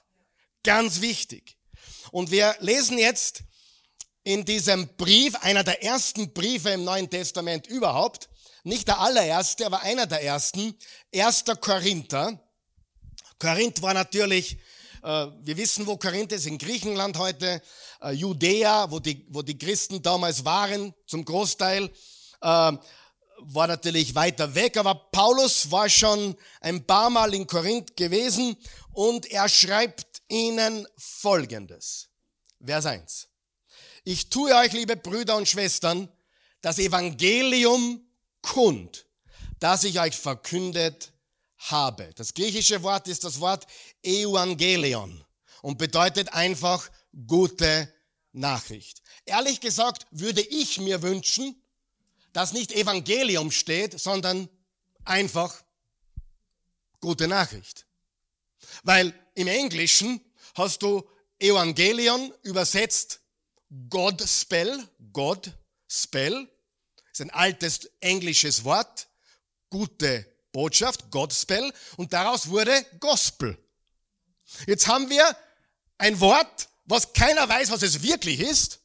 [0.64, 1.57] Ganz wichtig.
[2.12, 3.44] Und wir lesen jetzt
[4.24, 8.30] in diesem Brief, einer der ersten Briefe im Neuen Testament überhaupt,
[8.64, 10.76] nicht der allererste, aber einer der ersten,
[11.16, 11.46] 1.
[11.62, 12.38] Korinther.
[13.40, 14.58] Korinth war natürlich,
[15.04, 17.62] äh, wir wissen, wo Korinth ist, in Griechenland heute,
[18.02, 21.86] äh, Judäa, wo die, wo die Christen damals waren, zum Großteil,
[22.42, 22.72] äh,
[23.40, 28.58] war natürlich weiter weg, aber Paulus war schon ein paar Mal in Korinth gewesen
[28.94, 32.10] und er schreibt ihnen Folgendes.
[32.64, 33.28] Vers 1.
[34.04, 36.10] Ich tue euch, liebe Brüder und Schwestern,
[36.62, 38.02] das Evangelium
[38.42, 39.06] kund,
[39.60, 41.14] das ich euch verkündet
[41.58, 42.14] habe.
[42.16, 43.68] Das griechische Wort ist das Wort
[44.04, 45.24] Evangelion
[45.62, 46.90] und bedeutet einfach
[47.26, 47.94] gute
[48.32, 49.02] Nachricht.
[49.26, 51.62] Ehrlich gesagt würde ich mir wünschen,
[52.34, 54.48] dass nicht Evangelium steht, sondern
[55.04, 55.64] einfach
[57.00, 57.86] gute Nachricht.
[58.84, 60.22] Weil im Englischen
[60.56, 61.08] hast du
[61.40, 63.22] Evangelion übersetzt
[63.90, 66.50] Godspell, Godspell,
[67.12, 69.08] ist ein altes englisches Wort,
[69.70, 73.58] gute Botschaft, Godspell, und daraus wurde Gospel.
[74.66, 75.36] Jetzt haben wir
[75.98, 78.80] ein Wort, was keiner weiß, was es wirklich ist.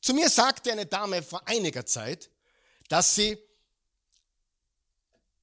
[0.00, 2.30] Zu mir sagte eine Dame vor einiger Zeit,
[2.88, 3.36] dass sie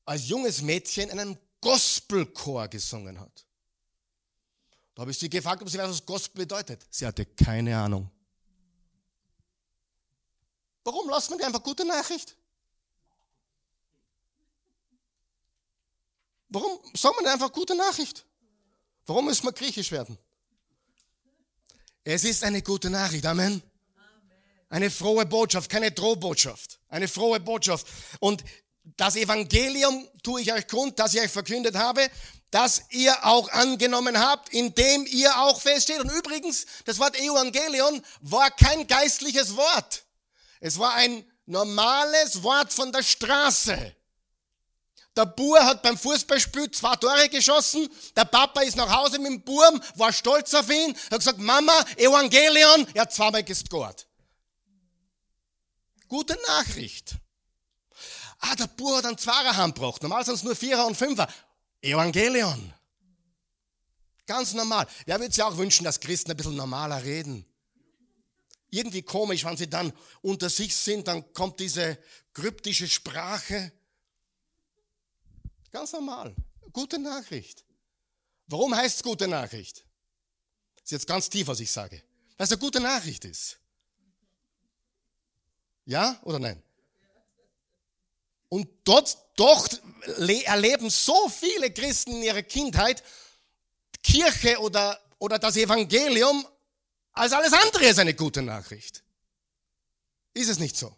[0.06, 3.45] als junges Mädchen in einem Gospelchor gesungen hat.
[4.96, 6.86] Da habe ich sie gefragt, ob sie weiß, was Gospel bedeutet.
[6.90, 8.10] Sie hatte keine Ahnung.
[10.86, 12.38] Warum lasst man die einfach gute Nachricht?
[16.48, 18.26] Warum soll man einfach gute Nachricht?
[19.06, 20.18] Warum muss man griechisch werden?
[22.04, 23.26] Es ist eine gute Nachricht.
[23.26, 23.62] Amen.
[24.70, 26.80] Eine frohe Botschaft, keine Drohbotschaft.
[26.88, 27.88] Eine frohe Botschaft.
[28.20, 28.44] Und
[28.98, 32.08] das Evangelium tue ich euch kund, das ich euch verkündet habe.
[32.52, 36.00] Das ihr auch angenommen habt, indem ihr auch feststeht.
[36.00, 40.06] Und übrigens, das Wort Evangelion war kein geistliches Wort.
[40.60, 43.96] Es war ein normales Wort von der Straße.
[45.16, 47.90] Der Bur hat beim Fußballspiel zwei Tore geschossen.
[48.16, 51.86] Der Papa ist nach Hause mit dem Burm, war stolz auf ihn, hat gesagt, Mama,
[51.96, 54.08] Evangelion, er hat zweimal gescored.
[56.08, 57.16] Gute Nachricht.
[58.40, 60.04] Ah, der Bur hat einen Zweier heimgebracht.
[60.04, 61.28] Normal sind es nur Vierer und Fünfer.
[61.86, 62.74] Evangelion.
[64.26, 64.88] Ganz normal.
[65.06, 67.46] Wer würde sich auch wünschen, dass Christen ein bisschen normaler reden?
[68.72, 71.98] Irgendwie komisch, wenn sie dann unter sich sind, dann kommt diese
[72.34, 73.72] kryptische Sprache.
[75.72, 76.36] Ganz normal.
[76.74, 77.64] Gute Nachricht.
[78.48, 79.86] Warum heißt es gute Nachricht?
[80.76, 82.02] Das ist jetzt ganz tief, was ich sage.
[82.38, 83.60] Weil es eine gute Nachricht ist.
[85.86, 86.62] Ja oder nein?
[88.50, 89.68] Und dort, doch
[90.18, 93.04] erleben so viele Christen in ihrer Kindheit
[94.04, 96.48] Kirche oder, oder das Evangelium
[97.16, 99.04] als alles andere ist eine gute Nachricht.
[100.34, 100.96] Ist es nicht so?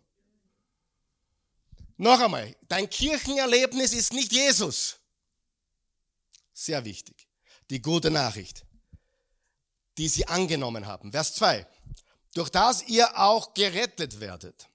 [1.97, 4.97] Noch einmal, dein Kirchenerlebnis ist nicht Jesus.
[6.53, 7.27] Sehr wichtig.
[7.69, 8.65] Die gute Nachricht,
[9.97, 11.11] die sie angenommen haben.
[11.11, 11.67] Vers 2.
[12.33, 14.67] Durch das ihr auch gerettet werdet,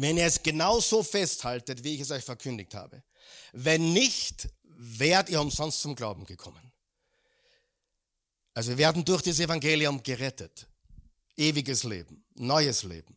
[0.00, 3.02] wenn ihr es genauso festhaltet, wie ich es euch verkündigt habe.
[3.52, 6.72] Wenn nicht, werdet ihr umsonst zum Glauben gekommen.
[8.54, 10.66] Also wir werden durch das Evangelium gerettet.
[11.36, 13.14] Ewiges Leben, neues Leben.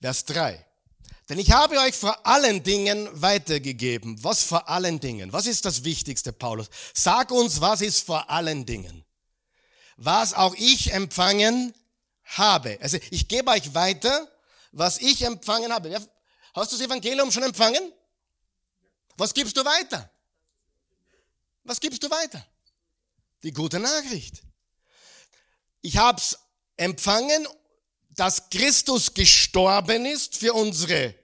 [0.00, 0.64] Vers 3.
[1.28, 4.22] Denn ich habe euch vor allen Dingen weitergegeben.
[4.24, 5.30] Was vor allen Dingen?
[5.32, 6.70] Was ist das Wichtigste, Paulus?
[6.94, 9.04] Sag uns, was ist vor allen Dingen?
[9.96, 11.74] Was auch ich empfangen
[12.24, 12.78] habe.
[12.80, 14.28] Also ich gebe euch weiter,
[14.76, 15.92] was ich empfangen habe.
[16.54, 17.92] Hast du das Evangelium schon empfangen?
[19.16, 20.10] Was gibst du weiter?
[21.64, 22.44] Was gibst du weiter?
[23.42, 24.42] Die gute Nachricht.
[25.82, 26.38] Ich habe es
[26.76, 27.46] empfangen
[28.16, 31.14] dass Christus gestorben ist für unsere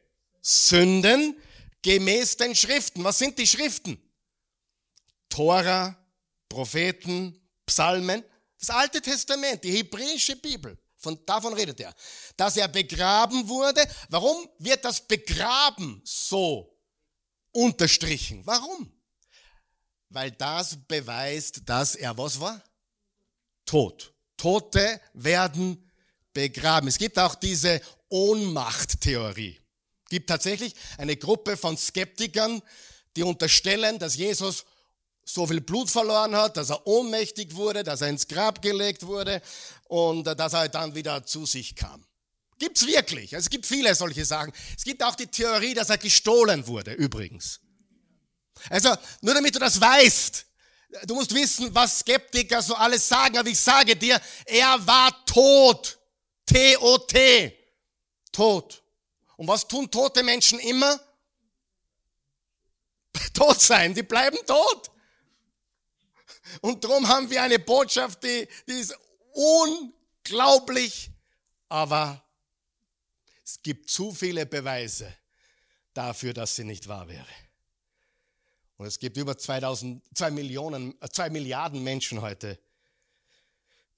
[0.42, 1.36] Sünden
[1.80, 3.02] gemäß den Schriften.
[3.02, 4.00] Was sind die Schriften?
[5.28, 5.96] Tora,
[6.48, 8.22] Propheten, Psalmen,
[8.58, 10.78] das Alte Testament, die hebräische Bibel.
[11.02, 11.94] Von, davon redet er.
[12.36, 13.84] Dass er begraben wurde.
[14.08, 16.78] Warum wird das Begraben so
[17.50, 18.46] unterstrichen?
[18.46, 18.92] Warum?
[20.08, 22.62] Weil das beweist, dass er was war?
[23.66, 24.14] Tot.
[24.36, 25.90] Tote werden
[26.32, 26.88] begraben.
[26.88, 29.60] Es gibt auch diese Ohnmachttheorie.
[30.04, 32.62] Es gibt tatsächlich eine Gruppe von Skeptikern,
[33.16, 34.64] die unterstellen, dass Jesus
[35.24, 39.40] so viel Blut verloren hat, dass er ohnmächtig wurde, dass er ins Grab gelegt wurde
[39.88, 42.04] und dass er dann wieder zu sich kam.
[42.58, 43.32] Gibt's wirklich.
[43.32, 44.52] Es gibt viele solche Sachen.
[44.76, 47.60] Es gibt auch die Theorie, dass er gestohlen wurde, übrigens.
[48.70, 50.46] Also, nur damit du das weißt,
[51.06, 55.98] du musst wissen, was Skeptiker so alles sagen, aber ich sage dir, er war tot.
[56.46, 57.58] T-O-T.
[58.30, 58.82] Tod.
[59.36, 61.00] Und was tun tote Menschen immer?
[63.34, 64.90] Tot sein, die bleiben tot.
[66.60, 68.96] Und darum haben wir eine Botschaft, die, die ist
[69.32, 71.10] unglaublich,
[71.68, 72.22] aber
[73.44, 75.12] es gibt zu viele Beweise
[75.94, 77.26] dafür, dass sie nicht wahr wäre.
[78.76, 82.58] Und es gibt über 2000, 2 Millionen, 2 Milliarden Menschen heute,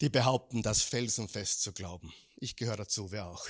[0.00, 2.12] die behaupten, das felsenfest zu glauben.
[2.36, 3.46] Ich gehöre dazu, wer auch.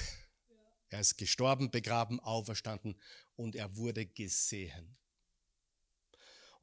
[0.90, 3.00] Er ist gestorben, begraben, auferstanden
[3.34, 4.96] und er wurde gesehen.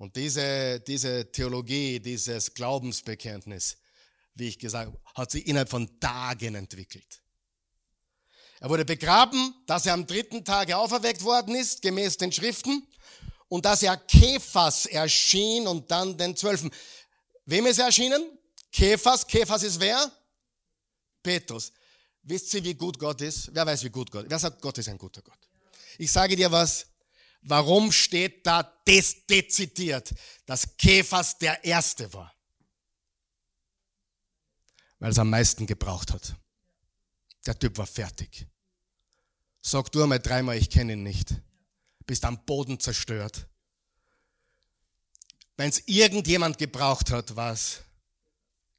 [0.01, 3.77] Und diese, diese Theologie, dieses Glaubensbekenntnis,
[4.33, 7.21] wie ich gesagt habe, hat sich innerhalb von Tagen entwickelt.
[8.61, 12.87] Er wurde begraben, dass er am dritten Tage auferweckt worden ist, gemäß den Schriften,
[13.47, 16.71] und dass er Kephas erschien und dann den Zwölfen.
[17.45, 18.23] Wem ist er erschienen?
[18.71, 19.27] Kephas.
[19.27, 20.11] Kephas ist wer?
[21.21, 21.73] Petrus.
[22.23, 23.53] Wisst ihr, wie gut Gott ist?
[23.53, 24.31] Wer weiß, wie gut Gott ist?
[24.31, 25.37] Wer sagt, Gott ist ein guter Gott?
[25.99, 26.87] Ich sage dir was.
[27.41, 30.13] Warum steht da dezidiert,
[30.45, 32.33] dass Kephas der Erste war?
[34.99, 36.35] Weil es am meisten gebraucht hat.
[37.45, 38.45] Der Typ war fertig.
[39.61, 41.33] Sag du einmal dreimal, ich kenne ihn nicht.
[42.05, 43.47] Bist am Boden zerstört.
[45.57, 47.81] Wenn es irgendjemand gebraucht hat, war es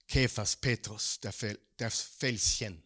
[0.06, 2.82] Kephas, Petrus, der, Fel, der Felschen.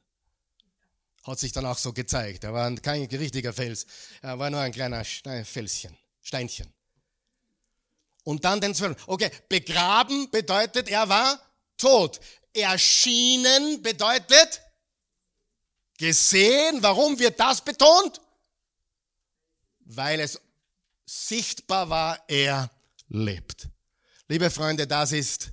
[1.26, 2.44] Hat sich dann auch so gezeigt.
[2.44, 3.86] Er war kein richtiger Fels.
[4.22, 6.72] Er war nur ein kleiner Felschen, Steinchen.
[8.22, 8.96] Und dann den Zwölf.
[9.08, 11.40] Okay, begraben bedeutet, er war
[11.76, 12.20] tot.
[12.52, 14.62] Erschienen bedeutet
[15.98, 16.80] gesehen.
[16.80, 18.20] Warum wird das betont?
[19.80, 20.40] Weil es
[21.04, 22.70] sichtbar war, er
[23.08, 23.68] lebt.
[24.28, 25.50] Liebe Freunde, das ist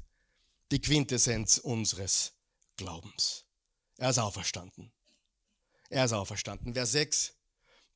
[0.72, 2.34] die Quintessenz unseres
[2.78, 3.44] Glaubens.
[3.98, 4.93] Er ist auferstanden.
[5.94, 6.74] Er ist auferstanden.
[6.74, 7.34] Vers 6.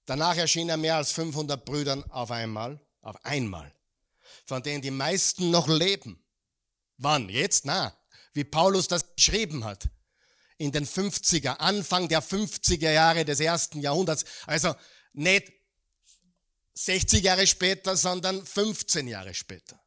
[0.06, 3.74] Danach erschien er mehr als 500 Brüdern auf einmal, auf einmal,
[4.46, 6.24] von denen die meisten noch leben.
[6.98, 7.28] Wann?
[7.28, 7.66] Jetzt?
[7.66, 7.98] Na,
[8.34, 9.90] wie Paulus das geschrieben hat.
[10.60, 14.26] In den 50er, Anfang der 50er Jahre des ersten Jahrhunderts.
[14.46, 14.76] Also
[15.14, 15.52] nicht
[16.76, 19.82] 60 Jahre später, sondern 15 Jahre später.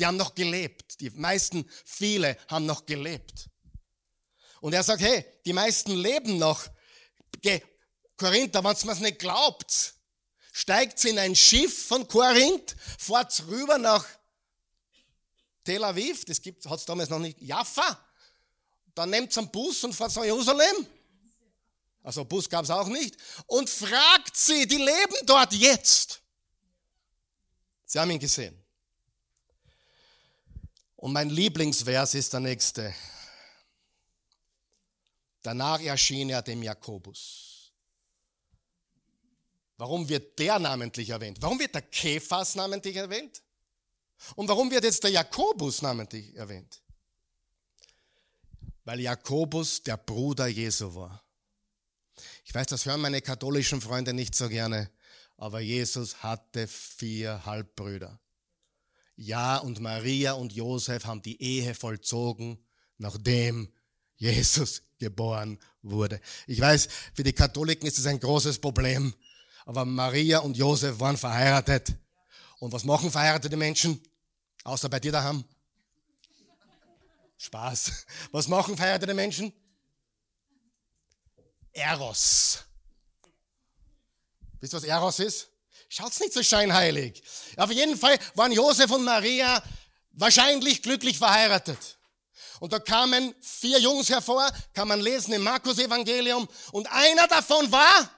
[0.00, 1.00] Die haben noch gelebt.
[1.00, 3.48] Die meisten, viele haben noch gelebt.
[4.60, 6.68] Und er sagt, hey, die meisten leben noch.
[8.16, 9.94] Korinther, wenn ihr es nicht glaubt,
[10.52, 14.06] steigt in ein Schiff von Korinth, fahrt rüber nach
[15.64, 17.98] Tel Aviv, das hat es damals noch nicht, Jaffa,
[18.94, 20.86] dann nehmt einen Bus und fahrt nach Jerusalem.
[22.02, 23.16] Also Bus gab es auch nicht.
[23.46, 26.20] Und fragt sie, die leben dort jetzt.
[27.86, 28.58] Sie haben ihn gesehen.
[30.96, 32.94] Und mein Lieblingsvers ist der nächste.
[35.42, 37.72] Danach erschien er dem Jakobus.
[39.76, 41.38] Warum wird der namentlich erwähnt?
[41.40, 43.42] Warum wird der Kephas namentlich erwähnt?
[44.36, 46.80] Und warum wird jetzt der Jakobus namentlich erwähnt?
[48.84, 51.24] Weil Jakobus der Bruder Jesu war.
[52.44, 54.90] Ich weiß, das hören meine katholischen Freunde nicht so gerne,
[55.36, 58.20] aber Jesus hatte vier Halbbrüder.
[59.16, 62.64] Ja, und Maria und Josef haben die Ehe vollzogen,
[62.98, 63.72] nachdem
[64.22, 66.20] Jesus geboren wurde.
[66.46, 69.12] Ich weiß, für die Katholiken ist es ein großes Problem,
[69.64, 71.92] aber Maria und Josef waren verheiratet.
[72.60, 74.00] Und was machen verheiratete Menschen?
[74.62, 75.44] Außer bei dir daheim?
[77.36, 78.06] Spaß.
[78.30, 79.52] Was machen verheiratete Menschen?
[81.72, 82.60] Eros.
[84.60, 85.48] Wisst ihr, was Eros ist?
[85.88, 87.24] Schaut's nicht so scheinheilig.
[87.56, 89.60] Auf jeden Fall waren Josef und Maria
[90.12, 91.98] wahrscheinlich glücklich verheiratet.
[92.62, 96.48] Und da kamen vier Jungs hervor, kann man lesen im Markus Evangelium.
[96.70, 98.08] Und einer davon war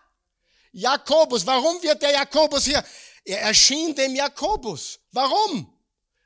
[0.70, 1.46] Jakobus.
[1.46, 2.84] Warum wird der Jakobus hier?
[3.24, 5.00] Er erschien dem Jakobus.
[5.12, 5.74] Warum?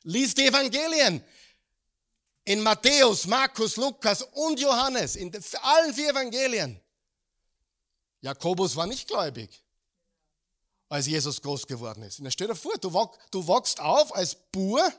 [0.03, 1.25] Lies die Evangelien.
[2.45, 5.31] In Matthäus, Markus, Lukas und Johannes, in
[5.63, 6.81] allen vier Evangelien.
[8.21, 9.63] Jakobus war nicht gläubig,
[10.89, 12.19] als Jesus groß geworden ist.
[12.19, 12.91] Und stell dir vor, du,
[13.31, 14.93] du wachst auf als Bur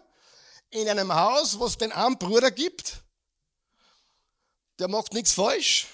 [0.70, 3.04] in einem Haus, wo es den armen Bruder gibt
[4.80, 5.88] der macht nichts falsch.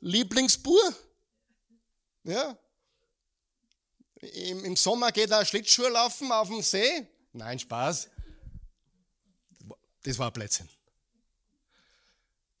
[0.00, 0.94] Lieblingsbur.
[2.24, 2.56] Ja.
[4.20, 7.06] Im, Im Sommer geht er Schlittschuhe laufen auf dem See.
[7.32, 8.08] Nein, Spaß.
[10.02, 10.68] Das war Plätzchen.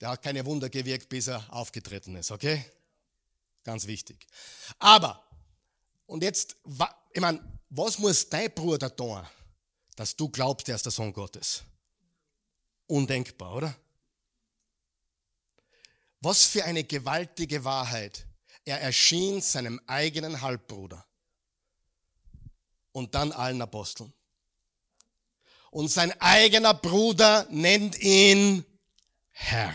[0.00, 2.64] Der hat keine Wunder gewirkt, bis er aufgetreten ist, okay?
[3.64, 4.26] Ganz wichtig.
[4.78, 5.24] Aber,
[6.06, 6.56] und jetzt,
[7.12, 9.26] ich meine, was muss dein Bruder tun,
[9.96, 11.62] dass du glaubst, er ist der Sohn Gottes?
[12.86, 13.76] Undenkbar, oder?
[16.26, 18.26] Was für eine gewaltige Wahrheit.
[18.64, 21.06] Er erschien seinem eigenen Halbbruder
[22.90, 24.12] und dann allen Aposteln.
[25.70, 28.64] Und sein eigener Bruder nennt ihn
[29.30, 29.72] Herr.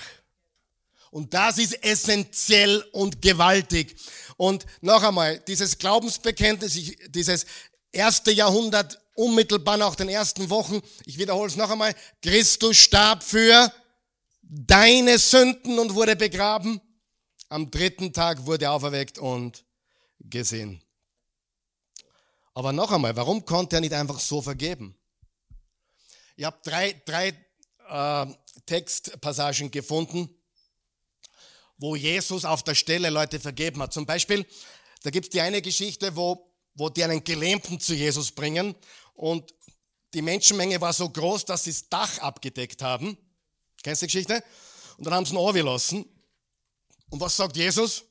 [1.10, 3.96] Und das ist essentiell und gewaltig.
[4.36, 6.74] Und noch einmal, dieses Glaubensbekenntnis,
[7.12, 7.46] dieses
[7.94, 13.72] erste Jahrhundert, unmittelbar nach den ersten Wochen, ich wiederhole es noch einmal, Christus starb für
[14.52, 16.82] deine Sünden und wurde begraben.
[17.48, 19.66] Am dritten Tag wurde er auferweckt und
[20.20, 20.84] gesehen.
[22.54, 24.98] Aber noch einmal, warum konnte er nicht einfach so vergeben?
[26.36, 27.30] Ich habe drei, drei
[27.88, 28.34] äh,
[28.66, 30.30] Textpassagen gefunden,
[31.78, 33.94] wo Jesus auf der Stelle Leute vergeben hat.
[33.94, 34.46] Zum Beispiel,
[35.04, 38.76] da gibt es die eine Geschichte, wo, wo die einen Gelähmten zu Jesus bringen
[39.14, 39.54] und
[40.14, 43.18] die Menschenmenge war so groß, dass sie das Dach abgedeckt haben.
[43.84, 44.44] Kennst du die Geschichte?
[44.98, 46.06] Und dann haben sie ihn angelassen.
[47.10, 48.04] Und was sagt Jesus?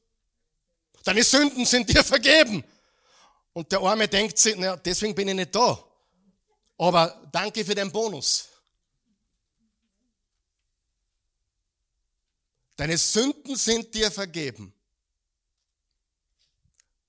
[1.04, 2.64] Deine Sünden sind dir vergeben.
[3.52, 5.82] Und der Arme denkt sich, na, deswegen bin ich nicht da.
[6.78, 8.48] Aber danke für den Bonus.
[12.76, 14.72] Deine Sünden sind dir vergeben.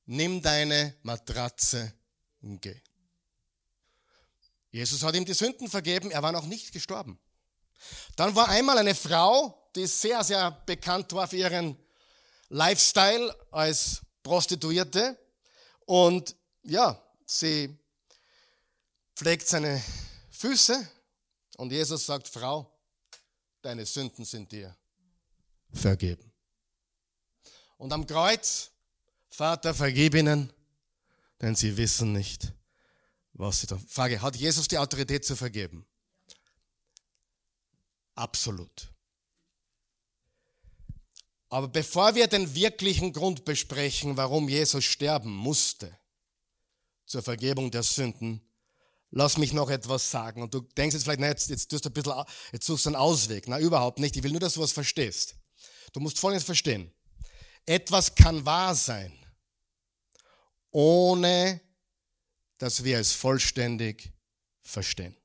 [0.06, 1.93] Nimm deine Matratze
[2.41, 2.82] und geh.
[4.72, 7.18] Jesus hat ihm die Sünden vergeben, er war noch nicht gestorben.
[8.15, 11.77] Dann war einmal eine Frau, die sehr, sehr bekannt war für ihren
[12.49, 15.17] Lifestyle als Prostituierte.
[15.86, 17.77] Und ja, sie
[19.15, 19.82] pflegt seine
[20.32, 20.88] Füße
[21.57, 22.71] und Jesus sagt, Frau,
[23.61, 24.75] deine Sünden sind dir
[25.73, 26.32] vergeben.
[27.77, 28.71] Und am Kreuz,
[29.29, 30.51] Vater, vergib ihnen,
[31.41, 32.53] denn sie wissen nicht,
[33.34, 33.79] was sie da.
[33.88, 35.86] Frage, hat Jesus die Autorität zu vergeben?
[38.16, 38.91] Absolut.
[41.49, 45.97] Aber bevor wir den wirklichen Grund besprechen, warum Jesus sterben musste
[47.05, 48.41] zur Vergebung der Sünden,
[49.09, 50.41] lass mich noch etwas sagen.
[50.41, 52.89] Und du denkst jetzt vielleicht, na, jetzt, jetzt tust du ein bisschen, jetzt suchst du
[52.89, 53.49] einen Ausweg.
[53.49, 54.16] Na, überhaupt nicht.
[54.16, 55.36] Ich will nur, dass du was verstehst.
[55.91, 56.89] Du musst Folgendes verstehen.
[57.66, 59.12] Etwas kann wahr sein,
[60.72, 61.59] ohne
[62.57, 64.14] dass wir es vollständig
[64.62, 65.18] verstehen.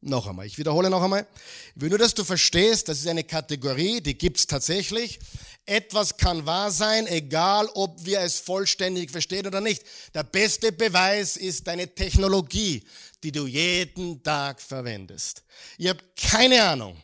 [0.00, 1.26] Noch einmal, ich wiederhole noch einmal.
[1.74, 5.18] Ich will nur, dass du verstehst, das ist eine Kategorie, die gibt es tatsächlich.
[5.66, 9.82] Etwas kann wahr sein, egal ob wir es vollständig verstehen oder nicht.
[10.14, 12.84] Der beste Beweis ist deine Technologie,
[13.24, 15.42] die du jeden Tag verwendest.
[15.78, 17.02] Ihr habt keine Ahnung,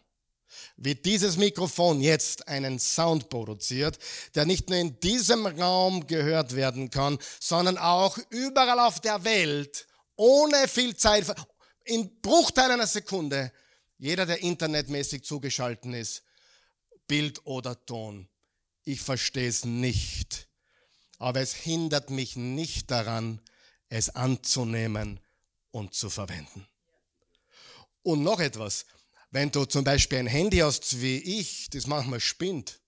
[0.76, 3.98] wie dieses Mikrofon jetzt einen Sound produziert,
[4.36, 9.88] der nicht nur in diesem Raum gehört werden kann, sondern auch überall auf der Welt,
[10.16, 11.26] ohne viel Zeit,
[11.84, 13.52] in Bruchteil einer Sekunde,
[13.98, 16.22] jeder, der internetmäßig zugeschalten ist,
[17.06, 18.28] Bild oder Ton.
[18.84, 20.48] Ich verstehe es nicht,
[21.18, 23.40] aber es hindert mich nicht daran,
[23.88, 25.20] es anzunehmen
[25.70, 26.66] und zu verwenden.
[28.02, 28.84] Und noch etwas,
[29.30, 32.80] wenn du zum Beispiel ein Handy hast wie ich, das manchmal spinnt,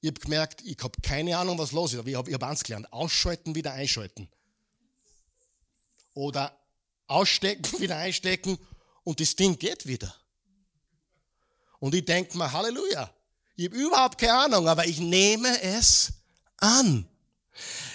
[0.00, 2.62] ich habe gemerkt, ich habe keine Ahnung, was los ist, aber ich habe hab eins
[2.62, 4.28] gelernt, ausschalten, wieder einschalten.
[6.14, 6.57] Oder
[7.08, 8.58] ausstecken, wieder einstecken
[9.02, 10.14] und das Ding geht wieder.
[11.80, 13.12] Und ich denke mir, Halleluja,
[13.56, 16.12] ich habe überhaupt keine Ahnung, aber ich nehme es
[16.58, 17.08] an.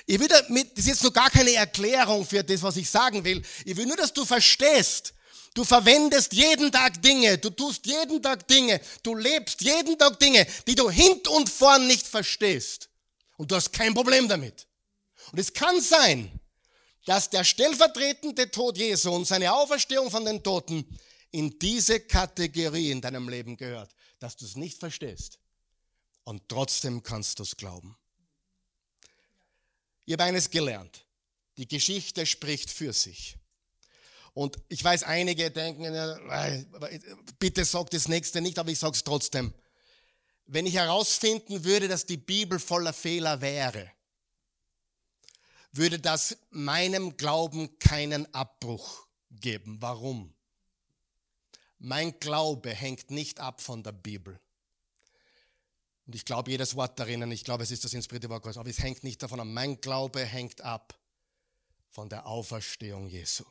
[0.05, 3.23] Ich will damit, das ist jetzt noch gar keine Erklärung für das, was ich sagen
[3.23, 3.41] will.
[3.63, 5.13] Ich will nur, dass du verstehst,
[5.53, 10.47] Du verwendest jeden Tag Dinge, du tust jeden Tag Dinge, du lebst jeden Tag Dinge,
[10.65, 12.89] die du hint und vorn nicht verstehst.
[13.37, 14.65] Und du hast kein Problem damit.
[15.31, 16.39] Und es kann sein,
[17.05, 20.85] dass der stellvertretende Tod Jesu und seine Auferstehung von den Toten
[21.31, 25.39] in diese Kategorie in deinem Leben gehört, dass du es nicht verstehst.
[26.23, 27.97] Und trotzdem kannst du es glauben.
[30.05, 31.05] Ich habe eines gelernt.
[31.57, 33.37] Die Geschichte spricht für sich.
[34.33, 35.83] Und ich weiß, einige denken,
[37.37, 39.53] bitte sag das nächste nicht, aber ich sage es trotzdem.
[40.45, 43.91] Wenn ich herausfinden würde, dass die Bibel voller Fehler wäre,
[45.73, 49.81] würde das meinem Glauben keinen Abbruch geben.
[49.81, 50.33] Warum?
[51.79, 54.39] Mein Glaube hängt nicht ab von der Bibel.
[56.05, 58.69] Und ich glaube jedes Wort darin, ich glaube, es ist das inspirierte Wort Gottes, aber
[58.69, 59.47] es hängt nicht davon ab.
[59.47, 60.97] Mein Glaube hängt ab
[61.89, 63.43] von der Auferstehung Jesu.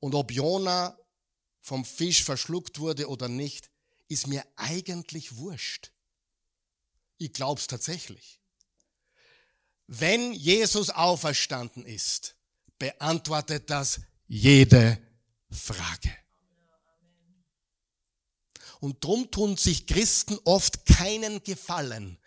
[0.00, 0.98] Und ob Jona
[1.60, 3.70] vom Fisch verschluckt wurde oder nicht,
[4.08, 5.92] ist mir eigentlich wurscht.
[7.16, 8.40] Ich glaube es tatsächlich.
[9.86, 12.36] Wenn Jesus auferstanden ist,
[12.78, 14.98] beantwortet das jede
[15.50, 16.10] Frage.
[18.80, 22.18] Und drum tun sich Christen oft keinen Gefallen,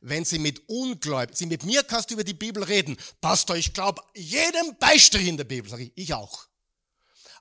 [0.00, 2.96] wenn sie mit Ungläubigen, sie mit mir kannst du über die Bibel reden.
[3.20, 6.46] Pastor, ich glaube jedem Beistrich in der Bibel, sage ich, ich auch.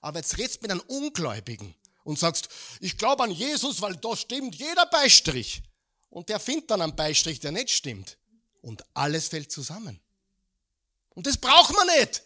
[0.02, 2.50] Aber jetzt redest du mit einem Ungläubigen und sagst,
[2.80, 5.62] ich glaube an Jesus, weil da stimmt jeder Beistrich.
[6.10, 8.18] Und der findet dann einen Beistrich, der nicht stimmt
[8.68, 9.98] und alles fällt zusammen.
[11.16, 12.22] Und das braucht man nicht,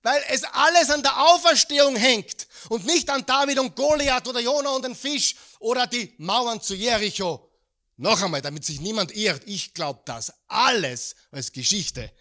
[0.00, 4.70] weil es alles an der Auferstehung hängt und nicht an David und Goliath oder Jona
[4.70, 7.50] und den Fisch oder die Mauern zu Jericho.
[7.96, 12.12] Noch einmal, damit sich niemand irrt, ich glaube das alles als Geschichte.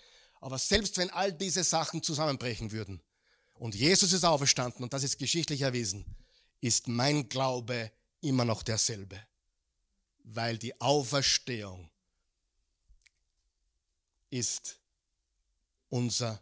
[0.42, 3.00] Aber selbst wenn all diese Sachen zusammenbrechen würden
[3.54, 6.04] und Jesus ist auferstanden und das ist geschichtlich erwiesen,
[6.62, 9.22] ist mein Glaube immer noch derselbe,
[10.24, 11.92] weil die Auferstehung
[14.30, 14.80] ist
[15.90, 16.42] unser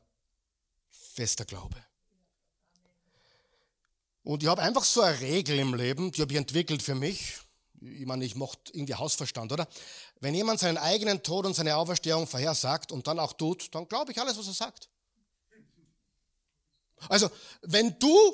[0.89, 1.75] fester Glaube.
[4.23, 7.37] Und ich habe einfach so eine Regel im Leben, die habe ich entwickelt für mich.
[7.79, 9.67] Ich meine, ich mochte irgendwie Hausverstand, oder?
[10.19, 14.11] Wenn jemand seinen eigenen Tod und seine Auferstehung vorhersagt und dann auch tut, dann glaube
[14.11, 14.89] ich alles, was er sagt.
[17.09, 17.29] Also,
[17.61, 18.33] wenn du,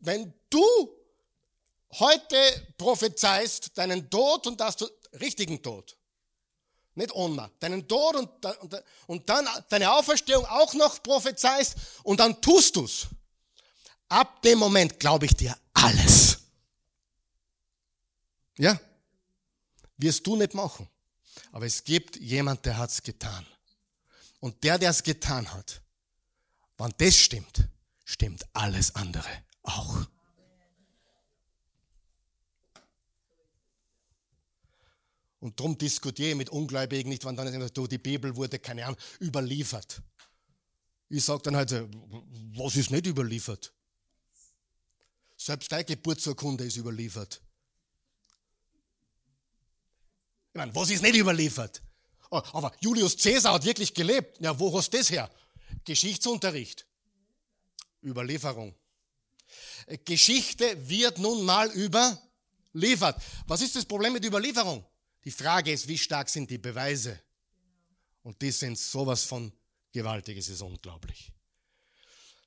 [0.00, 0.64] wenn du
[1.92, 2.36] heute
[2.76, 4.86] prophezeist deinen Tod und dass du
[5.20, 5.97] richtigen Tod,
[6.98, 12.40] nicht Ohnmacht, deinen Tod und, und, und dann deine Auferstehung auch noch prophezeist und dann
[12.42, 13.06] tust du's.
[14.08, 16.38] Ab dem Moment glaube ich dir alles.
[18.58, 18.78] Ja?
[19.96, 20.88] Wirst du nicht machen.
[21.52, 23.46] Aber es gibt jemand, der hat's getan.
[24.40, 25.80] Und der, der es getan hat,
[26.76, 27.64] wenn das stimmt,
[28.04, 29.30] stimmt alles andere
[29.62, 30.06] auch.
[35.40, 38.98] Und darum diskutiere ich mit Ungläubigen nicht, wenn dann du, die Bibel wurde, keine Ahnung,
[39.20, 40.02] überliefert.
[41.08, 41.70] Ich sage dann halt,
[42.56, 43.72] was ist nicht überliefert?
[45.36, 47.40] Selbst deine Geburtsurkunde ist überliefert.
[50.52, 51.82] Ich meine, was ist nicht überliefert?
[52.30, 54.38] Oh, aber Julius Caesar hat wirklich gelebt.
[54.40, 55.30] Ja, wo hast du das her?
[55.84, 56.84] Geschichtsunterricht.
[58.02, 58.74] Überlieferung.
[60.04, 63.22] Geschichte wird nun mal überliefert.
[63.46, 64.84] Was ist das Problem mit Überlieferung?
[65.28, 67.20] Die Frage ist, wie stark sind die Beweise?
[68.22, 69.52] Und die sind sowas von
[69.92, 71.34] gewaltig, es ist unglaublich.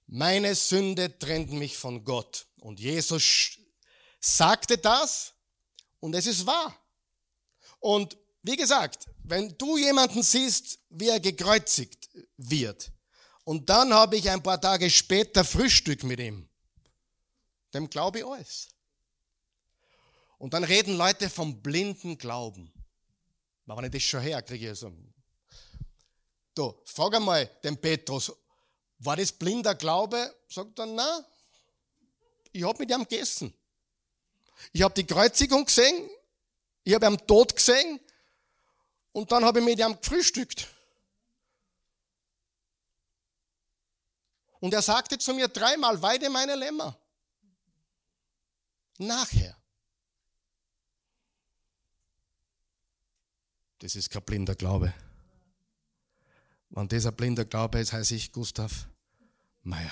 [0.07, 2.47] Meine Sünde trennt mich von Gott.
[2.59, 3.59] Und Jesus
[4.19, 5.31] sagte das
[5.99, 6.75] und es ist wahr.
[7.79, 12.91] Und wie gesagt, wenn du jemanden siehst, wie er gekreuzigt wird,
[13.43, 16.49] und dann habe ich ein paar Tage später Frühstück mit ihm,
[17.75, 18.69] dem glaube ich alles.
[20.41, 22.73] Und dann reden Leute vom blinden Glauben.
[23.67, 24.91] Aber wenn ich das schon her, kriege ich so.
[26.55, 28.33] Du, frag einmal den Petrus,
[28.97, 30.35] war das blinder Glaube?
[30.49, 31.23] Sagt er, na,
[32.51, 33.53] ich habe mit ihm gegessen.
[34.73, 36.09] Ich habe die Kreuzigung gesehen,
[36.83, 37.99] ich habe ihn tot gesehen
[39.11, 40.67] und dann habe ich mit ihm gefrühstückt.
[44.59, 46.97] Und er sagte zu mir dreimal, weide meine Lämmer.
[48.97, 49.60] Nachher.
[53.81, 54.93] Das ist kein blinder Glaube.
[56.69, 58.87] Wenn dieser blinder Glaube ist, heiße ich Gustav
[59.63, 59.91] Meier.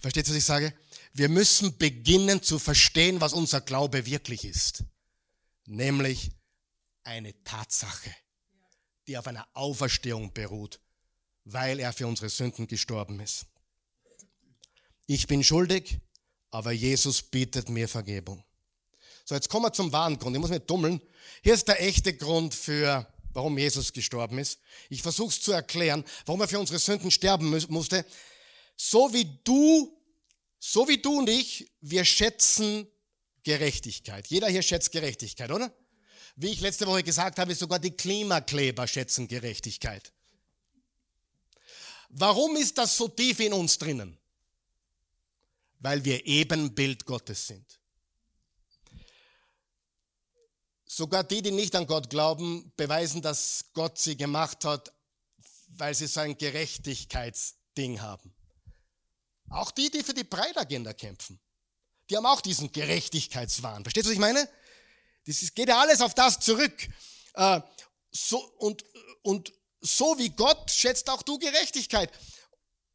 [0.00, 0.74] Versteht ihr, was ich sage?
[1.12, 4.84] Wir müssen beginnen zu verstehen, was unser Glaube wirklich ist.
[5.66, 6.32] Nämlich
[7.02, 8.10] eine Tatsache,
[9.06, 10.80] die auf einer Auferstehung beruht,
[11.44, 13.46] weil er für unsere Sünden gestorben ist.
[15.06, 15.98] Ich bin schuldig,
[16.50, 18.42] aber Jesus bietet mir Vergebung.
[19.24, 20.36] So, jetzt kommen wir zum wahren Grund.
[20.36, 21.00] Ich muss mich dummeln.
[21.42, 24.60] Hier ist der echte Grund für, warum Jesus gestorben ist.
[24.90, 28.04] Ich versuche es zu erklären, warum er für unsere Sünden sterben musste.
[28.76, 29.98] So wie du,
[30.58, 32.86] so wie du und ich, wir schätzen
[33.44, 34.26] Gerechtigkeit.
[34.26, 35.72] Jeder hier schätzt Gerechtigkeit, oder?
[36.36, 40.12] Wie ich letzte Woche gesagt habe, sogar die Klimakleber schätzen Gerechtigkeit.
[42.10, 44.18] Warum ist das so tief in uns drinnen?
[45.78, 47.80] Weil wir Ebenbild Gottes sind.
[50.96, 54.92] Sogar die, die nicht an Gott glauben, beweisen, dass Gott sie gemacht hat,
[55.66, 58.32] weil sie so ein Gerechtigkeitsding haben.
[59.50, 61.40] Auch die, die für die Breitagenda kämpfen,
[62.08, 63.82] die haben auch diesen Gerechtigkeitswahn.
[63.82, 64.48] Verstehst du, was ich meine?
[65.26, 66.88] Das geht ja alles auf das zurück.
[67.32, 67.60] Äh,
[68.12, 68.84] so, und,
[69.22, 72.08] und so wie Gott schätzt auch du Gerechtigkeit.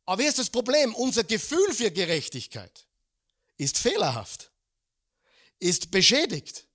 [0.06, 2.88] Aber hier ist das Problem, unser Gefühl für Gerechtigkeit
[3.58, 4.54] ist fehlerhaft,
[5.60, 6.69] ist beschädigt,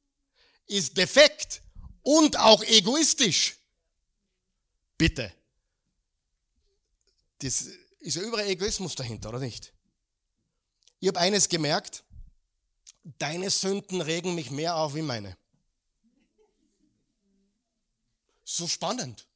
[0.67, 1.63] ist defekt
[2.03, 3.57] und auch egoistisch.
[4.97, 5.33] Bitte.
[7.39, 7.67] Das
[8.01, 9.73] ist ja überall Egoismus dahinter, oder nicht?
[11.01, 12.05] Ich habe eines gemerkt,
[13.19, 15.37] deine Sünden regen mich mehr auf wie meine.
[18.45, 19.27] So spannend.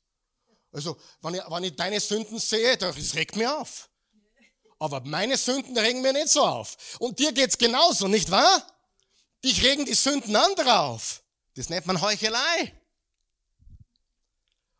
[0.70, 3.89] Also, wenn ich, wenn ich deine Sünden sehe, das regt mich auf.
[4.79, 6.99] Aber meine Sünden regen mir nicht so auf.
[7.01, 8.64] Und dir geht's genauso, nicht wahr?
[9.45, 11.22] Dich regen die Sünden anderer auf.
[11.55, 12.72] Das nennt man Heuchelei.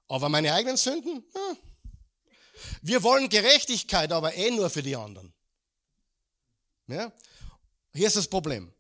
[0.09, 1.25] Aber meine eigenen Sünden?
[1.33, 1.57] Hm.
[2.83, 5.33] Wir wollen Gerechtigkeit, aber eh nur für die anderen.
[6.89, 7.13] Ja?
[7.95, 8.73] Hier ist das Problem.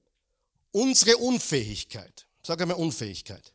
[0.70, 3.52] Unsere Unfähigkeit, sag einmal Unfähigkeit,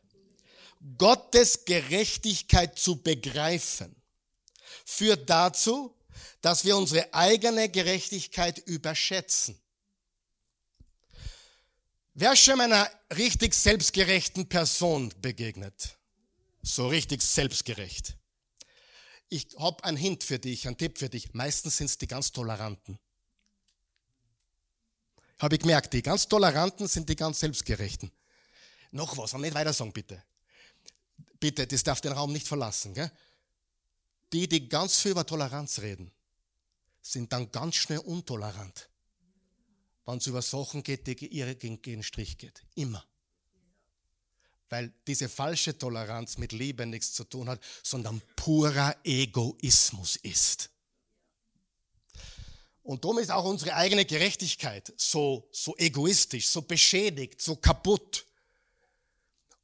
[0.98, 3.94] Gottes Gerechtigkeit zu begreifen,
[4.84, 5.96] führt dazu,
[6.40, 9.58] dass wir unsere eigene Gerechtigkeit überschätzen.
[12.16, 15.98] Wer schon einer richtig selbstgerechten Person begegnet?
[16.62, 18.16] So richtig selbstgerecht.
[19.28, 21.34] Ich habe einen Hint für dich, einen Tipp für dich.
[21.34, 23.00] Meistens sind es die ganz Toleranten.
[25.40, 28.12] Habe ich gemerkt, die ganz Toleranten sind die ganz Selbstgerechten.
[28.92, 30.22] Noch was, nicht weiter sagen, bitte.
[31.40, 32.94] Bitte, das darf den Raum nicht verlassen.
[32.94, 33.10] Gell?
[34.32, 36.12] Die, die ganz viel über Toleranz reden,
[37.02, 38.88] sind dann ganz schnell untolerant.
[40.06, 42.62] Wenn es über Sachen geht, die ihr gegen den Strich geht.
[42.74, 43.04] Immer.
[44.68, 50.70] Weil diese falsche Toleranz mit Liebe nichts zu tun hat, sondern purer Egoismus ist.
[52.82, 58.26] Und darum ist auch unsere eigene Gerechtigkeit so, so egoistisch, so beschädigt, so kaputt.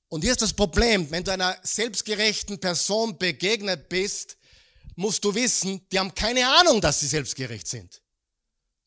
[0.08, 4.38] Und hier ist das Problem, wenn du einer selbstgerechten Person begegnet bist,
[4.96, 8.00] musst du wissen, die haben keine Ahnung, dass sie selbstgerecht sind.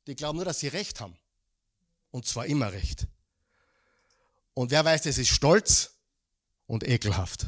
[0.08, 1.18] Die glauben nur, dass sie Recht haben.
[2.14, 3.08] Und zwar immer Recht.
[4.54, 5.96] Und wer weiß, das ist stolz
[6.68, 7.48] und ekelhaft.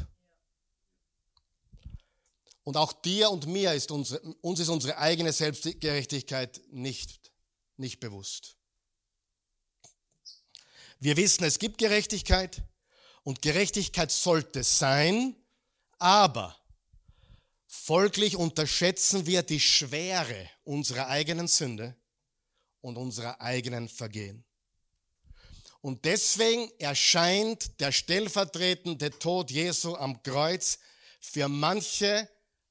[2.64, 7.30] Und auch dir und mir ist unsere, uns ist unsere eigene Selbstgerechtigkeit nicht,
[7.76, 8.56] nicht bewusst.
[10.98, 12.60] Wir wissen, es gibt Gerechtigkeit
[13.22, 15.36] und Gerechtigkeit sollte sein,
[16.00, 16.58] aber
[17.68, 21.94] folglich unterschätzen wir die Schwere unserer eigenen Sünde
[22.80, 24.45] und unserer eigenen Vergehen.
[25.86, 30.80] Und deswegen erscheint der stellvertretende Tod Jesu am Kreuz
[31.20, 32.28] für manche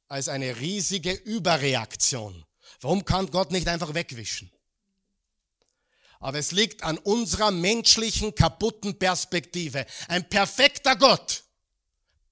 [0.10, 2.44] als eine riesige Überreaktion.
[2.82, 4.52] Warum kann Gott nicht einfach wegwischen?
[6.20, 9.86] Aber es liegt an unserer menschlichen, kaputten Perspektive.
[10.10, 11.46] Ein perfekter Gott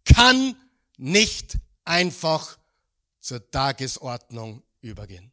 [0.04, 0.54] kann
[0.98, 2.58] nicht einfach
[3.22, 5.33] zur Tagesordnung übergehen.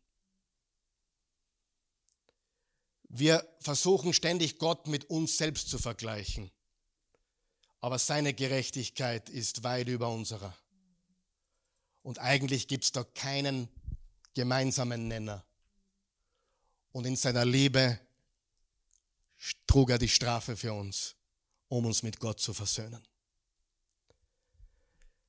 [3.13, 6.51] Wir versuchen ständig Gott mit uns selbst zu vergleichen.
[7.81, 10.57] Aber seine Gerechtigkeit ist weit über unserer.
[12.03, 13.69] Und eigentlich gibt es da keinen
[14.35, 15.45] gemeinsamen Nenner.
[16.93, 17.99] Und in seiner Liebe
[19.67, 21.17] trug er die Strafe für uns,
[21.69, 23.03] um uns mit Gott zu versöhnen.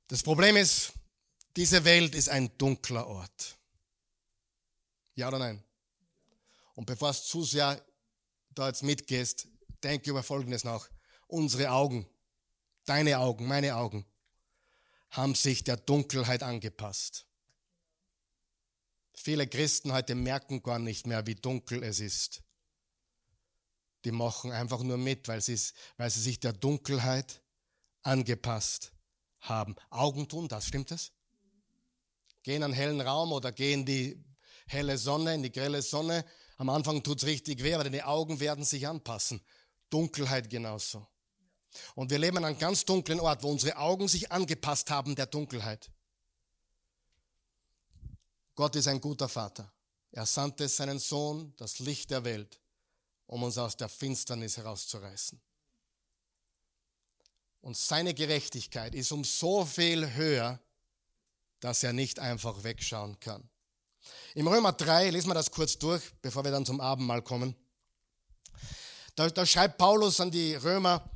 [0.08, 0.94] Das Problem ist,
[1.56, 3.58] diese Welt ist ein dunkler Ort.
[5.16, 5.64] Ja oder nein?
[6.76, 7.84] Und bevor du zu sehr
[8.52, 9.48] da jetzt mitgehst,
[9.84, 10.90] denke über Folgendes nach.
[11.28, 12.08] Unsere Augen,
[12.86, 14.06] deine Augen, meine Augen,
[15.10, 17.26] haben sich der Dunkelheit angepasst.
[19.14, 22.44] Viele Christen heute merken gar nicht mehr, wie dunkel es ist.
[24.04, 25.60] Die machen einfach nur mit, weil sie,
[25.98, 27.42] weil sie sich der Dunkelheit
[28.02, 28.94] angepasst
[29.42, 29.76] haben.
[29.90, 31.12] Augen tun das, stimmt das?
[32.44, 34.24] Gehen in einen hellen Raum oder gehen die
[34.66, 36.26] helle Sonne, in die grelle Sonne.
[36.62, 39.42] Am Anfang tut es richtig weh, aber deine Augen werden sich anpassen.
[39.90, 41.08] Dunkelheit genauso.
[41.96, 45.26] Und wir leben an einem ganz dunklen Ort, wo unsere Augen sich angepasst haben der
[45.26, 45.90] Dunkelheit.
[48.54, 49.74] Gott ist ein guter Vater.
[50.12, 52.62] Er sandte seinen Sohn, das Licht der Welt,
[53.26, 55.42] um uns aus der Finsternis herauszureißen.
[57.62, 60.60] Und seine Gerechtigkeit ist um so viel höher,
[61.60, 63.50] dass er nicht einfach wegschauen kann.
[64.36, 67.56] Im Römer 3, lesen wir das kurz durch, bevor wir dann zum Abendmahl kommen.
[69.16, 71.10] Da, da schreibt Paulus an die Römer,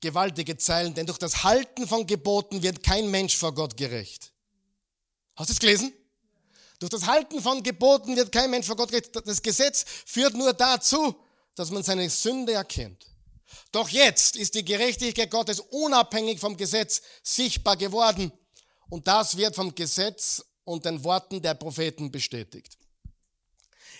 [0.00, 4.32] gewaltige Zeilen, denn durch das Halten von Geboten wird kein Mensch vor Gott gerecht.
[5.36, 5.92] Hast du es gelesen?
[6.78, 9.10] Durch das Halten von Geboten wird kein Mensch vor Gott gerecht.
[9.24, 11.14] Das Gesetz führt nur dazu,
[11.54, 13.06] dass man seine Sünde erkennt.
[13.72, 18.32] Doch jetzt ist die Gerechtigkeit Gottes unabhängig vom Gesetz sichtbar geworden.
[18.88, 22.76] Und das wird vom Gesetz und den Worten der Propheten bestätigt.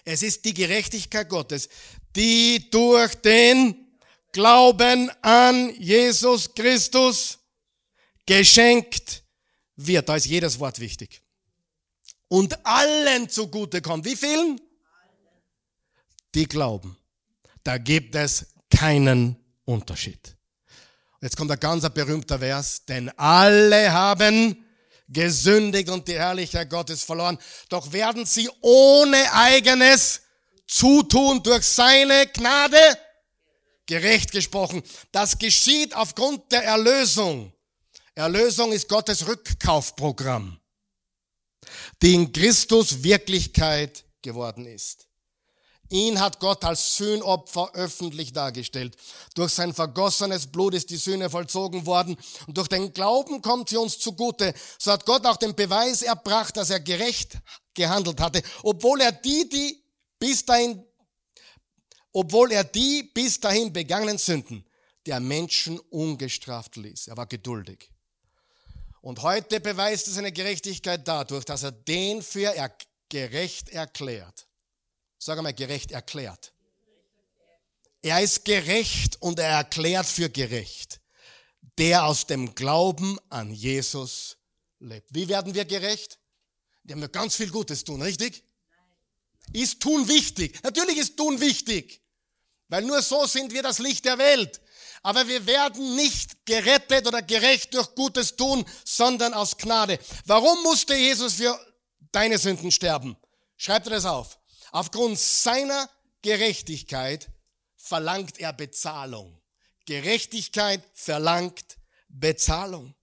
[0.04, 1.68] Es ist die Gerechtigkeit Gottes,
[2.14, 3.98] die durch den
[4.32, 7.38] Glauben an Jesus Christus
[8.26, 9.22] geschenkt
[9.76, 10.08] wird.
[10.08, 11.22] Da ist jedes Wort wichtig.
[12.28, 14.04] Und allen zugute kommt.
[14.04, 14.60] Wie vielen?
[16.34, 16.96] Die glauben.
[17.62, 20.36] Da gibt es keinen Unterschied.
[21.20, 24.63] Jetzt kommt ein ganz berühmter Vers, denn alle haben
[25.08, 27.38] gesündigt und die Herrlichkeit Gottes verloren.
[27.68, 30.22] Doch werden sie ohne eigenes
[30.66, 32.98] Zutun durch seine Gnade
[33.86, 34.82] gerecht gesprochen.
[35.12, 37.52] Das geschieht aufgrund der Erlösung.
[38.14, 40.60] Erlösung ist Gottes Rückkaufprogramm,
[42.00, 45.06] die in Christus Wirklichkeit geworden ist.
[45.90, 48.96] Ihn hat Gott als Sühnopfer öffentlich dargestellt.
[49.34, 52.16] Durch sein vergossenes Blut ist die Sühne vollzogen worden
[52.46, 54.54] und durch den Glauben kommt sie uns zugute.
[54.78, 57.38] So hat Gott auch den Beweis erbracht, dass er gerecht
[57.74, 59.84] gehandelt hatte, obwohl er die, die
[60.18, 60.84] bis dahin
[62.14, 64.64] obwohl er die bis dahin begangenen Sünden
[65.04, 67.08] der Menschen ungestraft ließ.
[67.08, 67.90] Er war geduldig.
[69.00, 72.74] Und heute beweist er seine Gerechtigkeit dadurch, dass er den für er
[73.08, 74.46] gerecht erklärt.
[75.26, 76.52] Sag einmal, gerecht erklärt.
[78.02, 81.00] Er ist gerecht und er erklärt für gerecht,
[81.78, 84.36] der aus dem Glauben an Jesus
[84.80, 85.14] lebt.
[85.14, 86.18] Wie werden wir gerecht?
[86.82, 88.44] Wir haben ganz viel Gutes tun, richtig?
[89.54, 90.62] Ist tun wichtig?
[90.62, 92.02] Natürlich ist tun wichtig.
[92.68, 94.60] Weil nur so sind wir das Licht der Welt.
[95.02, 99.98] Aber wir werden nicht gerettet oder gerecht durch Gutes tun, sondern aus Gnade.
[100.26, 101.58] Warum musste Jesus für
[102.12, 103.16] deine Sünden sterben?
[103.56, 104.38] Schreibt er das auf.
[104.74, 105.88] Aufgrund seiner
[106.22, 107.30] Gerechtigkeit
[107.76, 109.40] verlangt er Bezahlung.
[109.86, 112.94] Gerechtigkeit verlangt Bezahlung.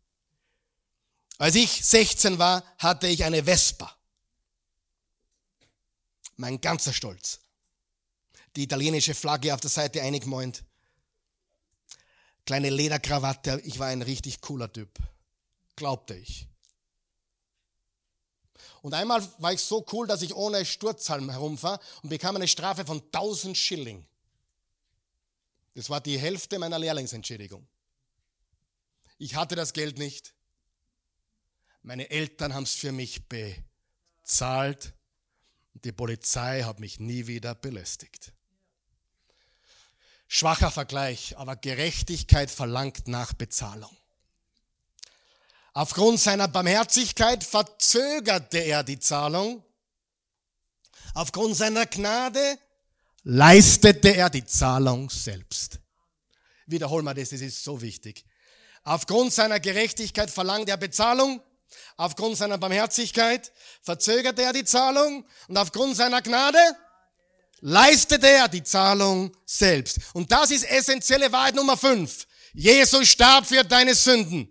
[1.37, 3.95] Als ich 16 war, hatte ich eine Vespa.
[6.35, 7.39] Mein ganzer Stolz
[8.55, 10.63] die italienische Flagge auf der Seite eingemalt.
[12.45, 14.99] Kleine Lederkrawatte, ich war ein richtig cooler Typ.
[15.75, 16.47] Glaubte ich.
[18.81, 22.85] Und einmal war ich so cool, dass ich ohne Sturzhalm herumfahre und bekam eine Strafe
[22.85, 24.05] von 1000 Schilling.
[25.75, 27.67] Das war die Hälfte meiner Lehrlingsentschädigung.
[29.17, 30.33] Ich hatte das Geld nicht.
[31.83, 34.93] Meine Eltern haben es für mich bezahlt.
[35.73, 38.33] Die Polizei hat mich nie wieder belästigt.
[40.27, 43.95] Schwacher Vergleich, aber Gerechtigkeit verlangt nach Bezahlung.
[45.73, 49.63] Aufgrund seiner Barmherzigkeit verzögerte er die Zahlung.
[51.13, 52.57] Aufgrund seiner Gnade
[53.23, 55.79] leistete er die Zahlung selbst.
[56.65, 58.25] Wiederholen wir das, das ist so wichtig.
[58.83, 61.41] Aufgrund seiner Gerechtigkeit verlangt er Bezahlung.
[61.95, 63.51] Aufgrund seiner Barmherzigkeit
[63.81, 65.25] verzögerte er die Zahlung.
[65.47, 66.59] Und aufgrund seiner Gnade
[67.61, 69.99] leistete er die Zahlung selbst.
[70.13, 72.27] Und das ist essentielle Wahrheit Nummer fünf.
[72.53, 74.49] Jesus starb für deine Sünden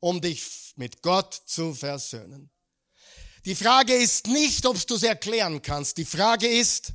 [0.00, 2.50] um dich mit Gott zu versöhnen.
[3.44, 5.96] Die Frage ist nicht, ob du es erklären kannst.
[5.96, 6.92] Die Frage ist,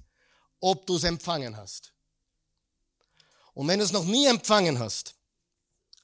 [0.60, 1.94] ob du es empfangen hast.
[3.54, 5.16] Und wenn du es noch nie empfangen hast,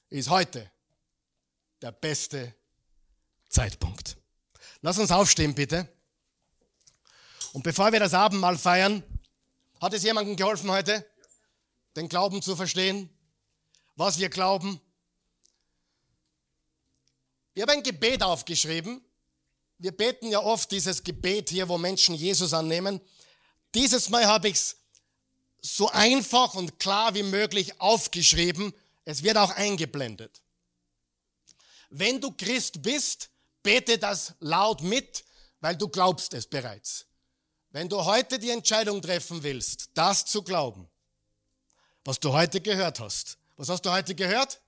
[0.09, 0.71] ist heute
[1.81, 2.55] der beste
[3.47, 4.17] Zeitpunkt.
[4.81, 5.87] Lass uns aufstehen, bitte.
[7.53, 9.03] Und bevor wir das Abendmahl feiern,
[9.81, 11.05] hat es jemandem geholfen heute,
[11.95, 13.09] den Glauben zu verstehen,
[13.95, 14.79] was wir glauben?
[17.59, 19.01] Ich habe ein Gebet aufgeschrieben.
[19.79, 23.01] Wir beten ja oft dieses Gebet hier, wo Menschen Jesus annehmen.
[23.75, 24.77] Dieses Mal habe ich es
[25.61, 28.73] so einfach und klar wie möglich aufgeschrieben.
[29.03, 30.41] Es wird auch eingeblendet.
[31.89, 33.29] Wenn du Christ bist,
[33.61, 35.25] bete das laut mit,
[35.59, 37.07] weil du glaubst es bereits.
[37.71, 40.87] Wenn du heute die Entscheidung treffen willst, das zu glauben,
[42.05, 43.37] was du heute gehört hast.
[43.57, 44.61] Was hast du heute gehört?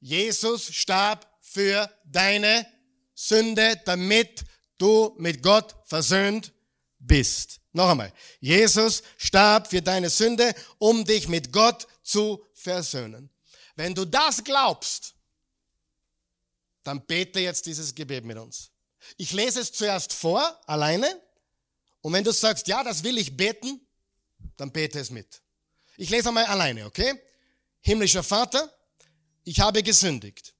[0.00, 2.66] Jesus starb für deine
[3.14, 4.44] Sünde, damit
[4.78, 6.52] du mit Gott versöhnt
[6.98, 7.60] bist.
[7.72, 8.12] Noch einmal.
[8.40, 13.30] Jesus starb für deine Sünde, um dich mit Gott zu versöhnen.
[13.76, 15.14] Wenn du das glaubst,
[16.82, 18.70] dann bete jetzt dieses Gebet mit uns.
[19.16, 21.08] Ich lese es zuerst vor, alleine.
[22.00, 23.80] Und wenn du sagst, ja, das will ich beten,
[24.56, 25.42] dann bete es mit.
[25.96, 27.14] Ich lese einmal alleine, okay?
[27.80, 28.72] Himmlischer Vater,
[29.44, 30.55] ich habe gesündigt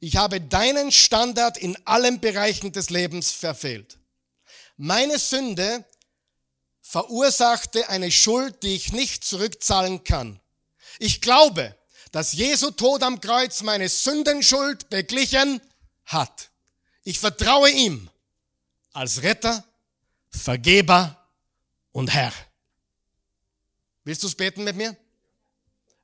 [0.00, 3.98] ich habe deinen Standard in allen Bereichen des Lebens verfehlt.
[4.76, 5.84] Meine Sünde
[6.82, 10.40] verursachte eine Schuld, die ich nicht zurückzahlen kann.
[10.98, 11.76] Ich glaube,
[12.12, 15.60] dass Jesu Tod am Kreuz meine Sündenschuld beglichen
[16.04, 16.50] hat.
[17.02, 18.10] Ich vertraue ihm
[18.92, 19.64] als Retter,
[20.30, 21.26] Vergeber
[21.92, 22.32] und Herr.
[24.04, 24.96] Willst du es beten mit mir?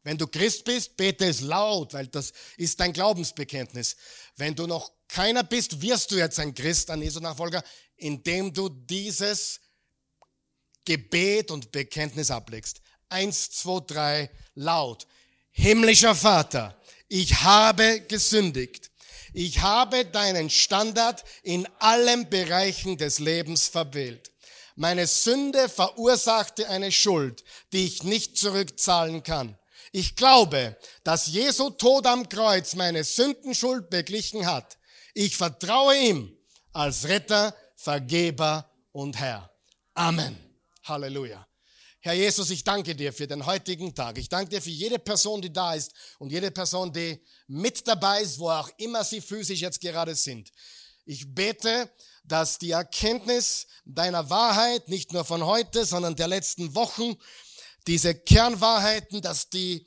[0.04, 3.96] Wenn du Christ bist, bete es laut, weil das ist dein Glaubensbekenntnis.
[4.36, 7.62] Wenn du noch keiner bist, wirst du jetzt ein Christ, ein Jesu Nachfolger,
[7.96, 9.60] indem du dieses
[10.84, 12.80] Gebet und Bekenntnis ablegst.
[13.08, 15.06] Eins, zwei, drei, laut.
[15.50, 18.90] Himmlischer Vater, ich habe gesündigt.
[19.34, 24.30] Ich habe deinen Standard in allen Bereichen des Lebens verwählt.
[24.74, 29.56] Meine Sünde verursachte eine Schuld, die ich nicht zurückzahlen kann.
[29.94, 34.78] Ich glaube, dass Jesu Tod am Kreuz meine Sündenschuld beglichen hat.
[35.12, 36.36] Ich vertraue ihm
[36.72, 39.54] als Retter, Vergeber und Herr.
[39.92, 40.34] Amen.
[40.84, 41.46] Halleluja.
[42.00, 44.16] Herr Jesus, ich danke dir für den heutigen Tag.
[44.16, 48.22] Ich danke dir für jede Person, die da ist und jede Person, die mit dabei
[48.22, 50.50] ist, wo auch immer sie physisch jetzt gerade sind.
[51.04, 51.90] Ich bete,
[52.24, 57.16] dass die Erkenntnis deiner Wahrheit, nicht nur von heute, sondern der letzten Wochen,
[57.86, 59.86] diese Kernwahrheiten, dass die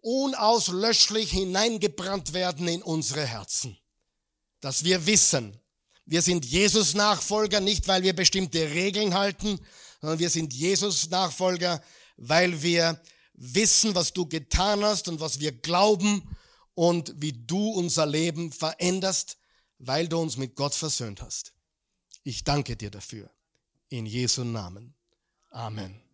[0.00, 3.76] unauslöschlich hineingebrannt werden in unsere Herzen.
[4.60, 5.60] Dass wir wissen,
[6.06, 9.60] wir sind Jesus Nachfolger, nicht weil wir bestimmte Regeln halten,
[10.00, 11.82] sondern wir sind Jesus Nachfolger,
[12.16, 13.00] weil wir
[13.34, 16.36] wissen, was du getan hast und was wir glauben
[16.74, 19.36] und wie du unser Leben veränderst,
[19.78, 21.52] weil du uns mit Gott versöhnt hast.
[22.22, 23.30] Ich danke dir dafür.
[23.88, 24.94] In Jesu Namen.
[25.50, 26.07] Amen.